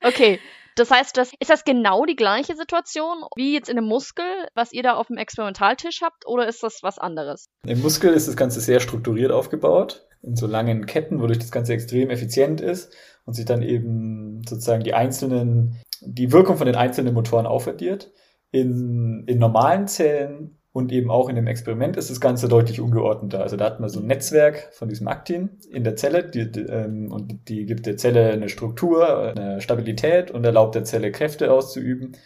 Okay, 0.03 0.39
das 0.75 0.91
heißt, 0.91 1.17
das, 1.17 1.33
ist 1.39 1.51
das 1.51 1.65
genau 1.65 2.07
die 2.07 2.17
gleiche 2.17 2.57
Situation 2.57 3.25
wie 3.37 3.55
jetzt 3.55 3.69
in 3.69 3.77
einem 3.77 3.87
Muskel, 3.87 4.25
was 4.55 4.73
ihr 4.73 4.83
da 4.83 4.95
auf 4.95 5.09
dem 5.09 5.19
Experimentaltisch 5.19 6.01
habt, 6.03 6.27
oder 6.27 6.47
ist 6.49 6.63
das 6.63 6.79
was 6.83 6.99
anderes? 6.99 7.47
Im 7.67 7.83
Muskel 7.83 8.13
ist 8.13 8.29
das 8.29 8.37
Ganze 8.37 8.61
sehr 8.61 8.81
strukturiert 8.81 9.33
aufgebaut, 9.33 10.07
in 10.23 10.37
so 10.37 10.47
langen 10.47 10.87
Ketten, 10.87 11.21
wodurch 11.21 11.39
das 11.39 11.51
Ganze 11.51 11.73
extrem 11.73 12.11
effizient 12.11 12.61
ist 12.61 12.95
und 13.25 13.35
sich 13.35 13.45
dann 13.45 13.63
eben 13.63 14.43
sozusagen 14.49 14.85
die 14.85 14.95
einzelnen, 14.95 15.77
die 16.01 16.33
Wirkung 16.33 16.57
von 16.57 16.67
den 16.67 16.77
einzelnen 16.77 17.15
Motoren 17.15 17.47
aufaddiert. 17.47 18.13
In, 18.51 19.25
in 19.27 19.39
normalen 19.39 19.87
Zellen 19.89 20.59
und 20.73 20.91
eben 20.91 21.11
auch 21.11 21.29
in 21.29 21.37
dem 21.37 21.47
Experiment 21.47 21.97
ist 21.97 22.11
das 22.11 22.21
Ganze 22.21 22.49
deutlich 22.49 22.81
ungeordneter. 22.81 23.43
Also 23.43 23.57
da 23.57 23.67
hat 23.67 23.81
man 23.81 23.91
so 23.91 24.01
ein 24.01 24.07
Netzwerk 24.07 24.71
von 24.73 24.89
diesem 24.89 25.07
Aktin 25.07 25.59
in 25.71 25.85
der 25.85 25.97
Zelle 25.97 26.25
die, 26.25 26.51
die, 26.51 26.61
ähm, 26.61 27.13
und 27.13 27.49
die 27.49 27.67
gibt 27.67 27.85
der 27.87 27.99
Zelle 27.99 28.31
eine 28.31 28.49
Struktur, 28.49 29.35
eine 29.37 29.61
Stabilität 29.61 30.31
und 30.31 30.45
erlaubt 30.45 30.75
der 30.75 30.85
Zelle 30.85 31.13
Kräfte 31.13 31.53
auszuüben, 31.53 32.17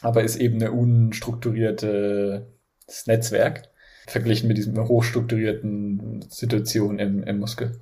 aber 0.00 0.22
ist 0.22 0.36
eben 0.36 0.56
eine 0.56 0.72
unstrukturiertes 0.72 2.46
Netzwerk 3.06 3.68
verglichen 4.06 4.48
mit 4.48 4.56
diesem 4.56 4.76
hochstrukturierten 4.88 5.83
Situation 6.28 6.98
im, 6.98 7.22
im 7.22 7.38
Muskel. 7.38 7.80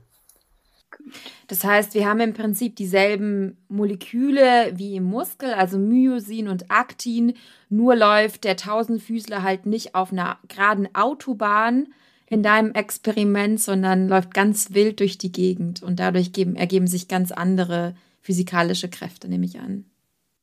Das 1.49 1.65
heißt, 1.65 1.95
wir 1.95 2.09
haben 2.09 2.21
im 2.21 2.33
Prinzip 2.33 2.77
dieselben 2.77 3.57
Moleküle 3.69 4.73
wie 4.75 4.97
im 4.97 5.05
Muskel, 5.05 5.53
also 5.53 5.79
Myosin 5.79 6.49
und 6.49 6.71
Aktin, 6.71 7.35
nur 7.69 7.97
läuft 7.97 8.45
der 8.45 8.57
Tausendfüßler 8.57 9.43
halt 9.43 9.67
nicht 9.67 9.95
auf 9.95 10.13
einer 10.13 10.39
geraden 10.49 10.89
Autobahn 10.95 11.89
in 12.27 12.43
deinem 12.43 12.73
Experiment, 12.73 13.61
sondern 13.61 14.09
läuft 14.09 14.33
ganz 14.33 14.73
wild 14.73 15.01
durch 15.01 15.19
die 15.19 15.33
Gegend 15.33 15.83
und 15.83 16.01
dadurch 16.01 16.33
geben, 16.33 16.57
ergeben 16.57 16.87
sich 16.87 17.09
ganz 17.09 17.33
andere 17.33 17.95
physikalische 18.23 18.89
Kräfte, 18.89 19.29
nehme 19.29 19.45
ich 19.45 19.59
an. 19.59 19.85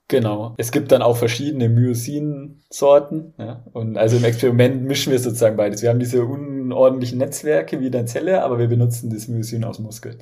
Genau. 0.10 0.56
Es 0.58 0.72
gibt 0.72 0.92
dann 0.92 1.04
auch 1.04 1.18
verschiedene 1.18 1.70
Myosin-Sorten. 1.70 3.36
Ja? 3.38 3.64
Und 3.74 3.96
also 3.96 4.18
im 4.18 4.24
Experiment 4.24 4.84
mischen 4.84 5.12
wir 5.12 5.20
sozusagen 5.20 5.56
beides. 5.56 5.84
Wir 5.84 5.90
haben 5.90 6.00
diese 6.00 6.26
unordentlichen 6.26 7.20
Netzwerke 7.20 7.80
wie 7.80 7.86
in 7.86 7.92
der 7.92 8.08
Zelle, 8.08 8.44
aber 8.44 8.58
wir 8.58 8.68
benutzen 8.68 9.12
das 9.12 9.28
Myosin 9.28 9.64
aus 9.64 9.78
Muskel. 9.78 10.18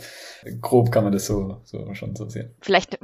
Grob 0.62 0.91
kann 0.91 1.06
man 1.06 1.13
das 1.13 1.25
so, 1.25 1.62
so 1.63 1.94
schon 1.94 2.17
so 2.17 2.27
sehen. 2.27 2.53
Vielleicht 2.60 3.00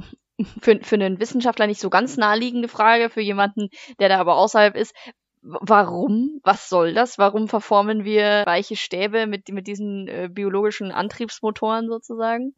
für, 0.60 0.78
für 0.82 0.96
einen 0.96 1.22
Wissenschaftler 1.22 1.68
nicht 1.68 1.80
so 1.80 1.90
ganz 1.90 2.18
naheliegende 2.18 2.68
Frage, 2.68 3.10
für 3.10 3.22
jemanden, 3.22 3.70
der 4.00 4.10
da 4.10 4.20
aber 4.20 4.36
außerhalb 4.36 4.76
ist. 4.76 4.94
Warum? 5.42 6.42
Was 6.44 6.68
soll 6.68 6.94
das? 6.94 7.18
Warum 7.18 7.48
verformen 7.48 8.04
wir 8.04 8.44
weiche 8.46 8.76
Stäbe 8.76 9.26
mit, 9.26 9.48
mit 9.50 9.68
diesen 9.68 10.10
äh, 10.10 10.30
biologischen 10.30 10.92
Antriebsmotoren 10.92 11.88
sozusagen? 11.88 12.56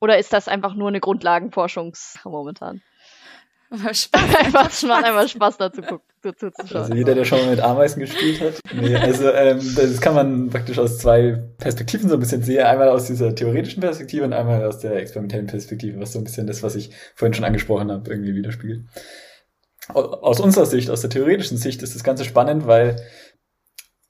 Oder 0.00 0.18
ist 0.18 0.34
das 0.34 0.48
einfach 0.48 0.74
nur 0.74 0.88
eine 0.88 1.00
Grundlagenforschungs 1.00 2.18
momentan? 2.24 2.82
Spaß. 3.92 4.34
einfach, 4.36 4.70
Spaß. 4.70 4.82
macht 4.84 5.04
einfach 5.04 5.28
Spaß 5.28 5.56
dazu, 5.56 5.80
dazu 6.22 6.50
zu 6.50 6.66
schauen. 6.66 6.82
Also 6.82 6.94
jeder, 6.94 7.14
der 7.14 7.24
schon 7.24 7.38
mal 7.38 7.50
mit 7.50 7.60
Ameisen 7.60 8.00
gespielt 8.00 8.40
hat. 8.40 8.60
Nee, 8.74 8.94
also 8.96 9.30
ähm, 9.30 9.60
das 9.76 10.00
kann 10.00 10.14
man 10.14 10.50
praktisch 10.50 10.78
aus 10.78 10.98
zwei 10.98 11.42
Perspektiven 11.58 12.08
so 12.08 12.14
ein 12.14 12.20
bisschen 12.20 12.42
sehen. 12.42 12.64
Einmal 12.64 12.90
aus 12.90 13.06
dieser 13.06 13.34
theoretischen 13.34 13.80
Perspektive 13.80 14.24
und 14.24 14.34
einmal 14.34 14.64
aus 14.66 14.78
der 14.78 14.96
experimentellen 14.96 15.46
Perspektive, 15.46 15.98
was 16.00 16.12
so 16.12 16.18
ein 16.18 16.24
bisschen 16.24 16.46
das, 16.46 16.62
was 16.62 16.74
ich 16.74 16.90
vorhin 17.14 17.34
schon 17.34 17.44
angesprochen 17.44 17.90
habe, 17.90 18.10
irgendwie 18.10 18.34
widerspiegelt. 18.34 18.84
Aus 19.88 20.38
unserer 20.38 20.66
Sicht, 20.66 20.90
aus 20.90 21.00
der 21.00 21.10
theoretischen 21.10 21.56
Sicht 21.56 21.82
ist 21.82 21.94
das 21.94 22.04
Ganze 22.04 22.24
spannend, 22.24 22.66
weil 22.66 22.96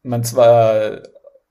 man 0.03 0.25
zwar 0.25 1.03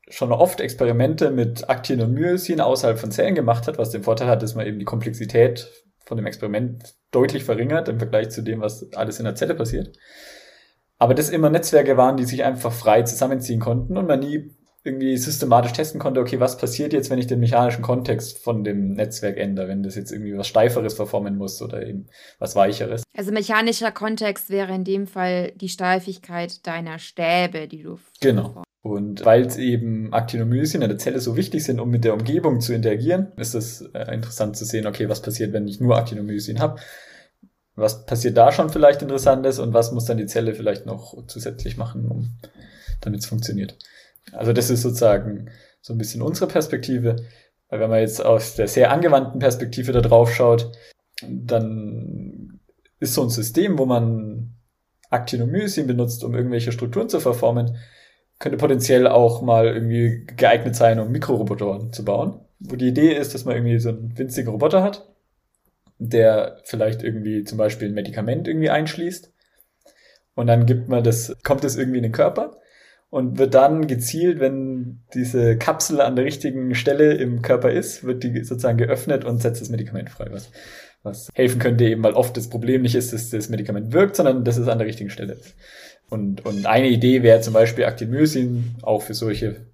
schon 0.10 0.34
oft 0.34 0.60
Experimente 0.60 1.32
mit 1.32 1.70
Aktin 1.70 2.02
und 2.02 2.14
Myosin 2.14 2.60
außerhalb 2.60 3.00
von 3.00 3.12
Zellen 3.12 3.36
gemacht 3.36 3.68
hat, 3.68 3.78
was 3.78 3.92
den 3.92 4.04
Vorteil 4.04 4.28
hat, 4.28 4.44
dass 4.44 4.56
man 4.56 4.68
eben 4.68 4.80
die 4.80 4.86
Komplexität 4.86 5.72
von 6.06 6.18
dem 6.18 6.26
Experiment 6.26 6.94
deutlich 7.12 7.44
verringert 7.44 7.90
im 7.90 8.00
Vergleich 8.00 8.30
zu 8.30 8.42
dem, 8.42 8.62
was 8.62 8.92
alles 8.94 9.20
in 9.20 9.26
der 9.26 9.36
Zelle 9.36 9.56
passiert. 9.56 9.98
Aber 10.98 11.14
das 11.14 11.30
immer 11.30 11.50
Netzwerke 11.50 11.98
waren, 11.98 12.18
die 12.18 12.26
sich 12.26 12.44
einfach 12.44 12.72
frei 12.72 13.04
zusammenziehen 13.04 13.60
konnten 13.60 13.98
und 13.98 14.08
man 14.08 14.20
nie 14.20 14.52
irgendwie 14.84 15.16
systematisch 15.16 15.74
testen 15.74 16.00
konnte, 16.00 16.20
okay, 16.20 16.40
was 16.40 16.58
passiert 16.58 16.92
jetzt, 16.94 17.10
wenn 17.10 17.20
ich 17.20 17.28
den 17.28 17.40
mechanischen 17.40 17.84
Kontext 17.84 18.40
von 18.40 18.64
dem 18.64 18.94
Netzwerk 18.94 19.38
ändere, 19.38 19.68
wenn 19.68 19.84
das 19.84 19.96
jetzt 19.96 20.12
irgendwie 20.12 20.36
was 20.36 20.48
Steiferes 20.48 20.96
verformen 20.96 21.38
muss 21.38 21.62
oder 21.62 21.86
eben 21.86 22.08
was 22.40 22.56
Weicheres. 22.56 23.04
Also 23.16 23.32
mechanischer 23.32 23.92
Kontext 23.92 24.50
wäre 24.50 24.74
in 24.74 24.84
dem 24.84 25.06
Fall 25.06 25.52
die 25.56 25.70
Steifigkeit 25.70 26.66
deiner 26.66 26.98
Stäbe, 26.98 27.68
die 27.68 27.84
du. 27.84 28.00
Genau. 28.22 28.64
Und 28.84 29.26
weil 29.26 29.48
eben 29.60 30.12
Aktinomyosien 30.12 30.82
in 30.82 30.90
der 30.90 30.98
Zelle 30.98 31.20
so 31.20 31.38
wichtig 31.38 31.64
sind, 31.64 31.80
um 31.80 31.90
mit 31.90 32.04
der 32.04 32.14
Umgebung 32.14 32.62
zu 32.62 32.74
interagieren, 32.74 33.32
ist 33.38 33.54
es 33.54 33.82
äh, 33.94 34.12
interessant 34.14 34.58
zu 34.58 34.66
sehen, 34.66 34.88
okay, 34.88 35.08
was 35.08 35.22
passiert, 35.22 35.54
wenn 35.54 35.68
ich 35.68 35.80
nur 35.80 35.98
Aktinomyosien 35.98 36.60
habe. 36.60 36.80
Was 37.76 38.06
passiert 38.06 38.38
da 38.38 38.52
schon 38.52 38.70
vielleicht 38.70 39.02
Interessantes 39.02 39.60
und 39.60 39.74
was 39.74 39.92
muss 39.92 40.06
dann 40.06 40.18
die 40.18 40.26
Zelle 40.26 40.56
vielleicht 40.56 40.86
noch 40.86 41.16
zusätzlich 41.28 41.78
machen, 41.78 42.08
um 42.08 42.32
damit 43.02 43.22
es 43.22 43.28
funktioniert. 43.28 43.78
Also 44.32 44.52
das 44.52 44.70
ist 44.70 44.82
sozusagen 44.82 45.50
so 45.82 45.94
ein 45.94 45.98
bisschen 45.98 46.22
unsere 46.22 46.48
Perspektive. 46.48 47.18
Wenn 47.70 47.90
man 47.90 48.00
jetzt 48.00 48.24
aus 48.24 48.56
der 48.56 48.68
sehr 48.68 48.92
angewandten 48.92 49.40
Perspektive 49.40 49.92
da 49.92 50.02
drauf 50.02 50.34
schaut, 50.34 50.72
dann 51.28 52.60
ist 53.00 53.14
so 53.14 53.24
ein 53.24 53.30
System, 53.30 53.78
wo 53.78 53.86
man 53.86 54.56
Aktinomyosien 55.10 55.88
benutzt, 55.88 56.24
um 56.24 56.36
irgendwelche 56.36 56.72
Strukturen 56.72 57.10
zu 57.10 57.20
verformen, 57.20 57.78
könnte 58.42 58.58
potenziell 58.58 59.08
auch 59.08 59.42
mal 59.42 59.68
irgendwie 59.68 60.26
geeignet 60.36 60.76
sein, 60.76 61.00
um 61.00 61.12
Mikroroboter 61.12 61.92
zu 61.92 62.04
bauen. 62.04 62.40
Wo 62.60 62.76
die 62.76 62.88
Idee 62.88 63.14
ist, 63.14 63.34
dass 63.34 63.46
man 63.46 63.56
irgendwie 63.56 63.80
so 63.80 63.90
einen 63.90 64.18
winzigen 64.18 64.52
Roboter 64.52 64.84
hat, 64.84 65.08
der 66.00 66.58
vielleicht 66.64 67.04
irgendwie 67.04 67.44
zum 67.44 67.58
Beispiel 67.58 67.88
ein 67.88 67.94
Medikament 67.94 68.48
irgendwie 68.48 68.72
einschließt. 68.72 69.32
Und 70.34 70.48
dann 70.48 70.66
gibt 70.66 70.90
man 70.90 71.04
das, 71.04 71.36
kommt 71.44 71.64
es 71.64 71.78
irgendwie 71.78 71.98
in 71.98 72.04
den 72.04 72.12
Körper 72.12 72.58
und 73.12 73.38
wird 73.38 73.54
dann 73.54 73.86
gezielt, 73.86 74.40
wenn 74.40 75.02
diese 75.14 75.58
Kapsel 75.58 76.02
an 76.02 76.16
der 76.16 76.26
richtigen 76.26 76.74
Stelle 76.74 77.14
im 77.14 77.44
Körper 77.44 77.70
ist, 77.70 78.04
wird 78.04 78.24
die 78.24 78.44
sozusagen 78.44 78.78
geöffnet 78.78 79.24
und 79.24 79.42
setzt 79.42 79.62
das 79.62 79.70
Medikament 79.70 80.10
frei, 80.10 80.28
was, 80.32 80.50
was 81.04 81.30
helfen 81.36 81.60
könnte 81.60 81.84
eben, 81.84 82.04
weil 82.04 82.14
oft 82.14 82.36
das 82.38 82.50
Problem 82.50 82.82
nicht 82.82 82.96
ist, 82.96 83.14
dass 83.14 83.30
das 83.30 83.50
Medikament 83.50 83.94
wirkt, 83.94 84.16
sondern 84.16 84.44
dass 84.44 84.58
es 84.58 84.68
an 84.68 84.80
der 84.80 84.88
richtigen 84.88 85.12
Stelle 85.12 85.34
ist. 85.34 85.56
Und, 86.12 86.46
und 86.46 86.66
eine 86.66 86.90
Idee 86.90 87.24
wäre 87.24 87.40
zum 87.40 87.54
Beispiel 87.54 87.86
Actimyosin 87.86 88.76
auch 88.82 89.02
für 89.02 89.14
solche 89.14 89.66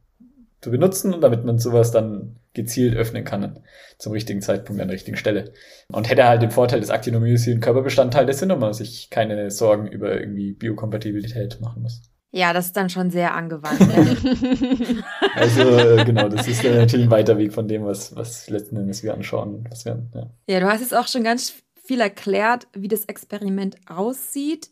zu 0.62 0.72
benutzen 0.72 1.13
und 1.13 1.22
damit 1.22 1.44
man 1.44 1.58
sowas 1.58 1.91
dann 1.91 2.38
gezielt 2.53 2.96
öffnen 2.96 3.24
kann 3.24 3.60
zum 3.98 4.13
richtigen 4.13 4.41
Zeitpunkt 4.41 4.82
an 4.82 4.88
der 4.88 4.96
richtigen 4.96 5.17
Stelle. 5.17 5.53
Und 5.91 6.10
hätte 6.10 6.25
halt 6.25 6.41
den 6.44 6.51
Vorteil, 6.51 6.79
dass 6.79 6.89
Actinomycin 6.89 7.60
Körperbestandteile 7.60 8.34
sind 8.34 8.51
und 8.51 8.60
man 8.60 8.74
sich 8.74 9.10
keine 9.10 9.50
Sorgen 9.50 9.88
über 9.88 10.20
irgendwie 10.20 10.53
Biokompatibilität 10.53 11.60
machen 11.60 11.82
muss. 11.82 12.01
Ja, 12.32 12.53
das 12.53 12.67
ist 12.67 12.77
dann 12.77 12.89
schon 12.89 13.10
sehr 13.10 13.34
angewandt. 13.34 13.79
Ne? 13.79 15.03
also 15.36 15.62
äh, 15.62 16.06
genau, 16.06 16.29
das 16.29 16.48
ist 16.48 16.63
natürlich 16.63 17.06
ein 17.06 17.12
weiter 17.12 17.38
Weg 17.39 17.53
von 17.53 17.67
dem, 17.67 17.86
was, 17.86 18.15
was 18.15 18.48
letzten 18.50 18.77
Endes 18.77 19.01
wir 19.01 19.13
anschauen. 19.13 19.65
Was 19.70 19.86
wir, 19.86 20.06
ja. 20.13 20.29
ja, 20.48 20.60
du 20.60 20.67
hast 20.67 20.82
jetzt 20.82 20.96
auch 20.96 21.08
schon 21.08 21.24
ganz 21.24 21.53
viel 21.84 22.01
erklärt, 22.01 22.67
wie 22.74 22.89
das 22.89 23.06
Experiment 23.06 23.77
aussieht. 23.88 24.70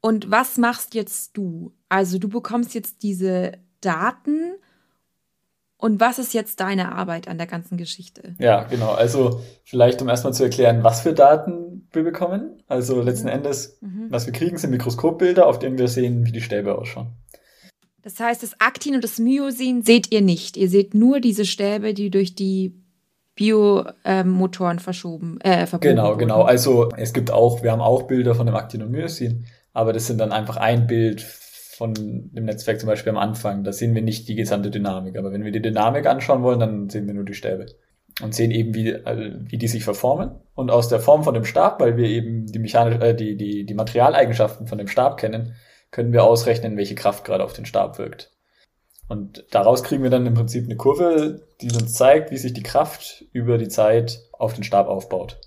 Und 0.00 0.30
was 0.30 0.56
machst 0.58 0.94
jetzt 0.94 1.36
du? 1.36 1.72
Also 1.88 2.18
du 2.18 2.28
bekommst 2.28 2.74
jetzt 2.74 3.02
diese 3.02 3.52
Daten 3.80 4.54
und 5.78 6.00
was 6.00 6.18
ist 6.18 6.32
jetzt 6.32 6.60
deine 6.60 6.92
Arbeit 6.92 7.28
an 7.28 7.36
der 7.36 7.46
ganzen 7.46 7.76
Geschichte? 7.76 8.34
Ja, 8.38 8.64
genau. 8.64 8.92
Also 8.92 9.40
vielleicht, 9.64 10.00
um 10.00 10.08
erstmal 10.08 10.32
zu 10.32 10.44
erklären, 10.44 10.82
was 10.82 11.02
für 11.02 11.12
Daten 11.12 11.88
wir 11.92 12.02
bekommen. 12.02 12.62
Also 12.66 13.02
letzten 13.02 13.26
mhm. 13.26 13.34
Endes, 13.34 13.78
mhm. 13.82 14.06
was 14.10 14.26
wir 14.26 14.32
kriegen, 14.32 14.56
sind 14.56 14.70
Mikroskopbilder, 14.70 15.46
auf 15.46 15.58
denen 15.58 15.78
wir 15.78 15.88
sehen, 15.88 16.24
wie 16.24 16.32
die 16.32 16.40
Stäbe 16.40 16.76
ausschauen. 16.76 17.12
Das 18.02 18.18
heißt, 18.20 18.42
das 18.42 18.60
Aktin 18.60 18.94
und 18.94 19.04
das 19.04 19.18
Myosin 19.18 19.82
seht 19.82 20.12
ihr 20.12 20.22
nicht. 20.22 20.56
Ihr 20.56 20.70
seht 20.70 20.94
nur 20.94 21.20
diese 21.20 21.44
Stäbe, 21.44 21.92
die 21.92 22.10
durch 22.10 22.34
die 22.34 22.80
Biomotoren 23.34 24.78
verschoben, 24.78 25.38
äh, 25.42 25.66
verbogen 25.66 25.96
Genau, 25.96 26.08
wurden. 26.10 26.18
genau. 26.20 26.42
Also 26.42 26.88
es 26.96 27.12
gibt 27.12 27.30
auch, 27.30 27.62
wir 27.62 27.72
haben 27.72 27.82
auch 27.82 28.04
Bilder 28.04 28.34
von 28.34 28.46
dem 28.46 28.54
Aktin 28.54 28.82
und 28.82 28.92
Myosin, 28.92 29.44
aber 29.76 29.92
das 29.92 30.06
sind 30.06 30.18
dann 30.18 30.32
einfach 30.32 30.56
ein 30.56 30.86
Bild 30.86 31.20
von 31.20 31.92
dem 31.92 32.46
Netzwerk 32.46 32.80
zum 32.80 32.86
Beispiel 32.86 33.10
am 33.10 33.18
Anfang. 33.18 33.62
Da 33.62 33.74
sehen 33.74 33.94
wir 33.94 34.00
nicht 34.00 34.26
die 34.26 34.34
gesamte 34.34 34.70
Dynamik. 34.70 35.18
Aber 35.18 35.32
wenn 35.32 35.44
wir 35.44 35.52
die 35.52 35.60
Dynamik 35.60 36.06
anschauen 36.06 36.42
wollen, 36.42 36.60
dann 36.60 36.88
sehen 36.88 37.06
wir 37.06 37.12
nur 37.12 37.26
die 37.26 37.34
Stäbe. 37.34 37.66
Und 38.22 38.34
sehen 38.34 38.52
eben, 38.52 38.74
wie, 38.74 38.94
also 38.94 39.22
wie 39.22 39.58
die 39.58 39.68
sich 39.68 39.84
verformen. 39.84 40.30
Und 40.54 40.70
aus 40.70 40.88
der 40.88 40.98
Form 40.98 41.24
von 41.24 41.34
dem 41.34 41.44
Stab, 41.44 41.78
weil 41.78 41.98
wir 41.98 42.08
eben 42.08 42.46
die, 42.46 42.58
mechanisch, 42.58 42.98
äh, 43.02 43.12
die, 43.12 43.36
die, 43.36 43.66
die 43.66 43.74
Materialeigenschaften 43.74 44.66
von 44.66 44.78
dem 44.78 44.88
Stab 44.88 45.18
kennen, 45.18 45.54
können 45.90 46.14
wir 46.14 46.24
ausrechnen, 46.24 46.78
welche 46.78 46.94
Kraft 46.94 47.24
gerade 47.24 47.44
auf 47.44 47.52
den 47.52 47.66
Stab 47.66 47.98
wirkt. 47.98 48.32
Und 49.08 49.44
daraus 49.50 49.82
kriegen 49.82 50.02
wir 50.02 50.10
dann 50.10 50.24
im 50.24 50.32
Prinzip 50.32 50.64
eine 50.64 50.76
Kurve, 50.76 51.46
die 51.60 51.66
uns 51.66 51.92
zeigt, 51.92 52.30
wie 52.30 52.38
sich 52.38 52.54
die 52.54 52.62
Kraft 52.62 53.26
über 53.32 53.58
die 53.58 53.68
Zeit 53.68 54.20
auf 54.32 54.54
den 54.54 54.64
Stab 54.64 54.88
aufbaut. 54.88 55.38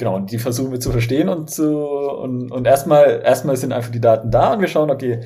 Genau, 0.00 0.16
und 0.16 0.32
die 0.32 0.38
versuchen 0.38 0.72
wir 0.72 0.80
zu 0.80 0.92
verstehen 0.92 1.28
und 1.28 1.50
zu, 1.50 1.76
und, 1.76 2.50
und 2.50 2.66
erstmal, 2.66 3.20
erstmal 3.22 3.58
sind 3.58 3.72
einfach 3.72 3.90
die 3.90 4.00
Daten 4.00 4.30
da 4.30 4.54
und 4.54 4.60
wir 4.62 4.66
schauen, 4.66 4.90
okay, 4.90 5.20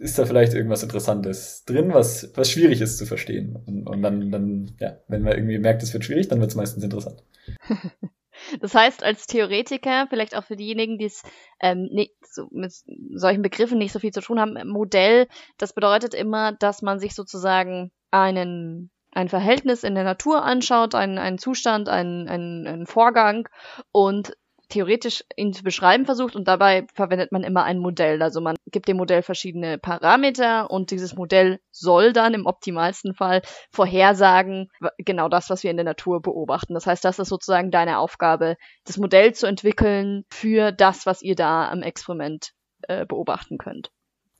ist 0.00 0.18
da 0.18 0.26
vielleicht 0.26 0.52
irgendwas 0.52 0.82
Interessantes 0.82 1.64
drin, 1.64 1.94
was, 1.94 2.30
was 2.34 2.50
schwierig 2.50 2.82
ist 2.82 2.98
zu 2.98 3.06
verstehen. 3.06 3.56
Und, 3.64 3.86
und 3.88 4.02
dann, 4.02 4.30
dann, 4.30 4.76
ja, 4.80 4.98
wenn 5.08 5.22
man 5.22 5.32
irgendwie 5.32 5.58
merkt, 5.58 5.82
es 5.82 5.94
wird 5.94 6.04
schwierig, 6.04 6.28
dann 6.28 6.40
wird 6.40 6.50
es 6.50 6.56
meistens 6.56 6.84
interessant. 6.84 7.24
Das 8.60 8.74
heißt, 8.74 9.04
als 9.04 9.28
Theoretiker, 9.28 10.08
vielleicht 10.10 10.36
auch 10.36 10.42
für 10.42 10.56
diejenigen, 10.56 10.98
die 10.98 11.04
es 11.04 11.22
ähm, 11.60 11.88
nicht 11.92 12.14
so, 12.28 12.48
mit 12.50 12.72
solchen 13.14 13.42
Begriffen 13.42 13.78
nicht 13.78 13.92
so 13.92 14.00
viel 14.00 14.10
zu 14.10 14.20
tun 14.20 14.40
haben, 14.40 14.58
Modell, 14.68 15.28
das 15.56 15.72
bedeutet 15.72 16.14
immer, 16.14 16.50
dass 16.50 16.82
man 16.82 16.98
sich 16.98 17.14
sozusagen 17.14 17.92
einen 18.10 18.90
ein 19.14 19.28
Verhältnis 19.28 19.84
in 19.84 19.94
der 19.94 20.04
Natur 20.04 20.44
anschaut, 20.44 20.94
einen, 20.94 21.18
einen 21.18 21.38
Zustand, 21.38 21.88
einen, 21.88 22.28
einen, 22.28 22.66
einen 22.66 22.86
Vorgang 22.86 23.48
und 23.92 24.34
theoretisch 24.68 25.22
ihn 25.36 25.52
zu 25.52 25.62
beschreiben 25.62 26.04
versucht 26.04 26.36
und 26.36 26.48
dabei 26.48 26.86
verwendet 26.94 27.32
man 27.32 27.44
immer 27.44 27.64
ein 27.64 27.78
Modell. 27.78 28.22
Also 28.22 28.40
man 28.40 28.56
gibt 28.70 28.88
dem 28.88 28.96
Modell 28.96 29.22
verschiedene 29.22 29.78
Parameter 29.78 30.70
und 30.70 30.90
dieses 30.90 31.14
Modell 31.14 31.60
soll 31.70 32.12
dann 32.12 32.34
im 32.34 32.46
optimalsten 32.46 33.14
Fall 33.14 33.42
vorhersagen, 33.70 34.70
genau 34.98 35.28
das, 35.28 35.50
was 35.50 35.62
wir 35.62 35.70
in 35.70 35.76
der 35.76 35.84
Natur 35.84 36.22
beobachten. 36.22 36.74
Das 36.74 36.86
heißt, 36.86 37.04
das 37.04 37.18
ist 37.18 37.28
sozusagen 37.28 37.70
deine 37.70 37.98
Aufgabe, 37.98 38.56
das 38.84 38.96
Modell 38.96 39.34
zu 39.34 39.46
entwickeln 39.46 40.24
für 40.30 40.72
das, 40.72 41.06
was 41.06 41.22
ihr 41.22 41.36
da 41.36 41.68
am 41.68 41.82
Experiment 41.82 42.52
äh, 42.82 43.06
beobachten 43.06 43.58
könnt. 43.58 43.90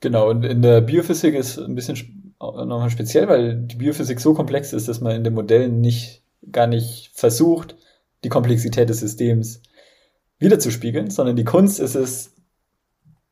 Genau, 0.01 0.29
und 0.31 0.45
in 0.45 0.63
der 0.63 0.81
Biophysik 0.81 1.35
ist 1.35 1.59
ein 1.59 1.75
bisschen 1.75 2.24
nochmal 2.41 2.91
speziell, 2.91 3.29
weil 3.29 3.57
die 3.57 3.77
Biophysik 3.77 4.21
so 4.21 4.35
komplex 4.35 4.73
ist, 4.73 4.89
dass 4.89 5.01
man 5.01 5.17
in 5.17 5.25
den 5.25 5.35
Modellen 5.35 5.81
nicht 5.81 6.23
gar 6.51 6.67
nicht 6.67 7.11
versucht, 7.15 7.77
die 8.23 8.29
Komplexität 8.29 8.89
des 8.89 9.01
Systems 9.01 9.63
wiederzuspiegeln, 10.39 11.11
sondern 11.11 11.37
die 11.37 11.45
Kunst 11.45 11.81
ist 11.81 11.95
es, 11.95 12.33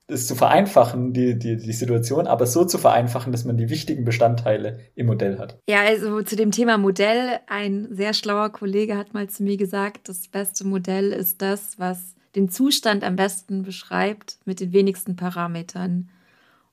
es 0.06 0.26
zu 0.26 0.34
vereinfachen, 0.34 1.12
die, 1.12 1.38
die, 1.38 1.56
die 1.56 1.72
Situation, 1.72 2.26
aber 2.26 2.46
so 2.46 2.64
zu 2.64 2.78
vereinfachen, 2.78 3.32
dass 3.32 3.44
man 3.44 3.56
die 3.56 3.70
wichtigen 3.70 4.04
Bestandteile 4.04 4.80
im 4.94 5.06
Modell 5.06 5.38
hat. 5.38 5.58
Ja, 5.68 5.82
also 5.82 6.22
zu 6.22 6.36
dem 6.36 6.50
Thema 6.50 6.78
Modell, 6.78 7.40
ein 7.46 7.88
sehr 7.90 8.14
schlauer 8.14 8.50
Kollege 8.50 8.96
hat 8.96 9.14
mal 9.14 9.28
zu 9.28 9.42
mir 9.42 9.56
gesagt, 9.56 10.08
das 10.08 10.28
beste 10.28 10.66
Modell 10.66 11.12
ist 11.12 11.42
das, 11.42 11.78
was 11.78 12.14
den 12.34 12.48
Zustand 12.48 13.04
am 13.04 13.16
besten 13.16 13.62
beschreibt 13.62 14.38
mit 14.44 14.60
den 14.60 14.72
wenigsten 14.72 15.16
Parametern. 15.16 16.08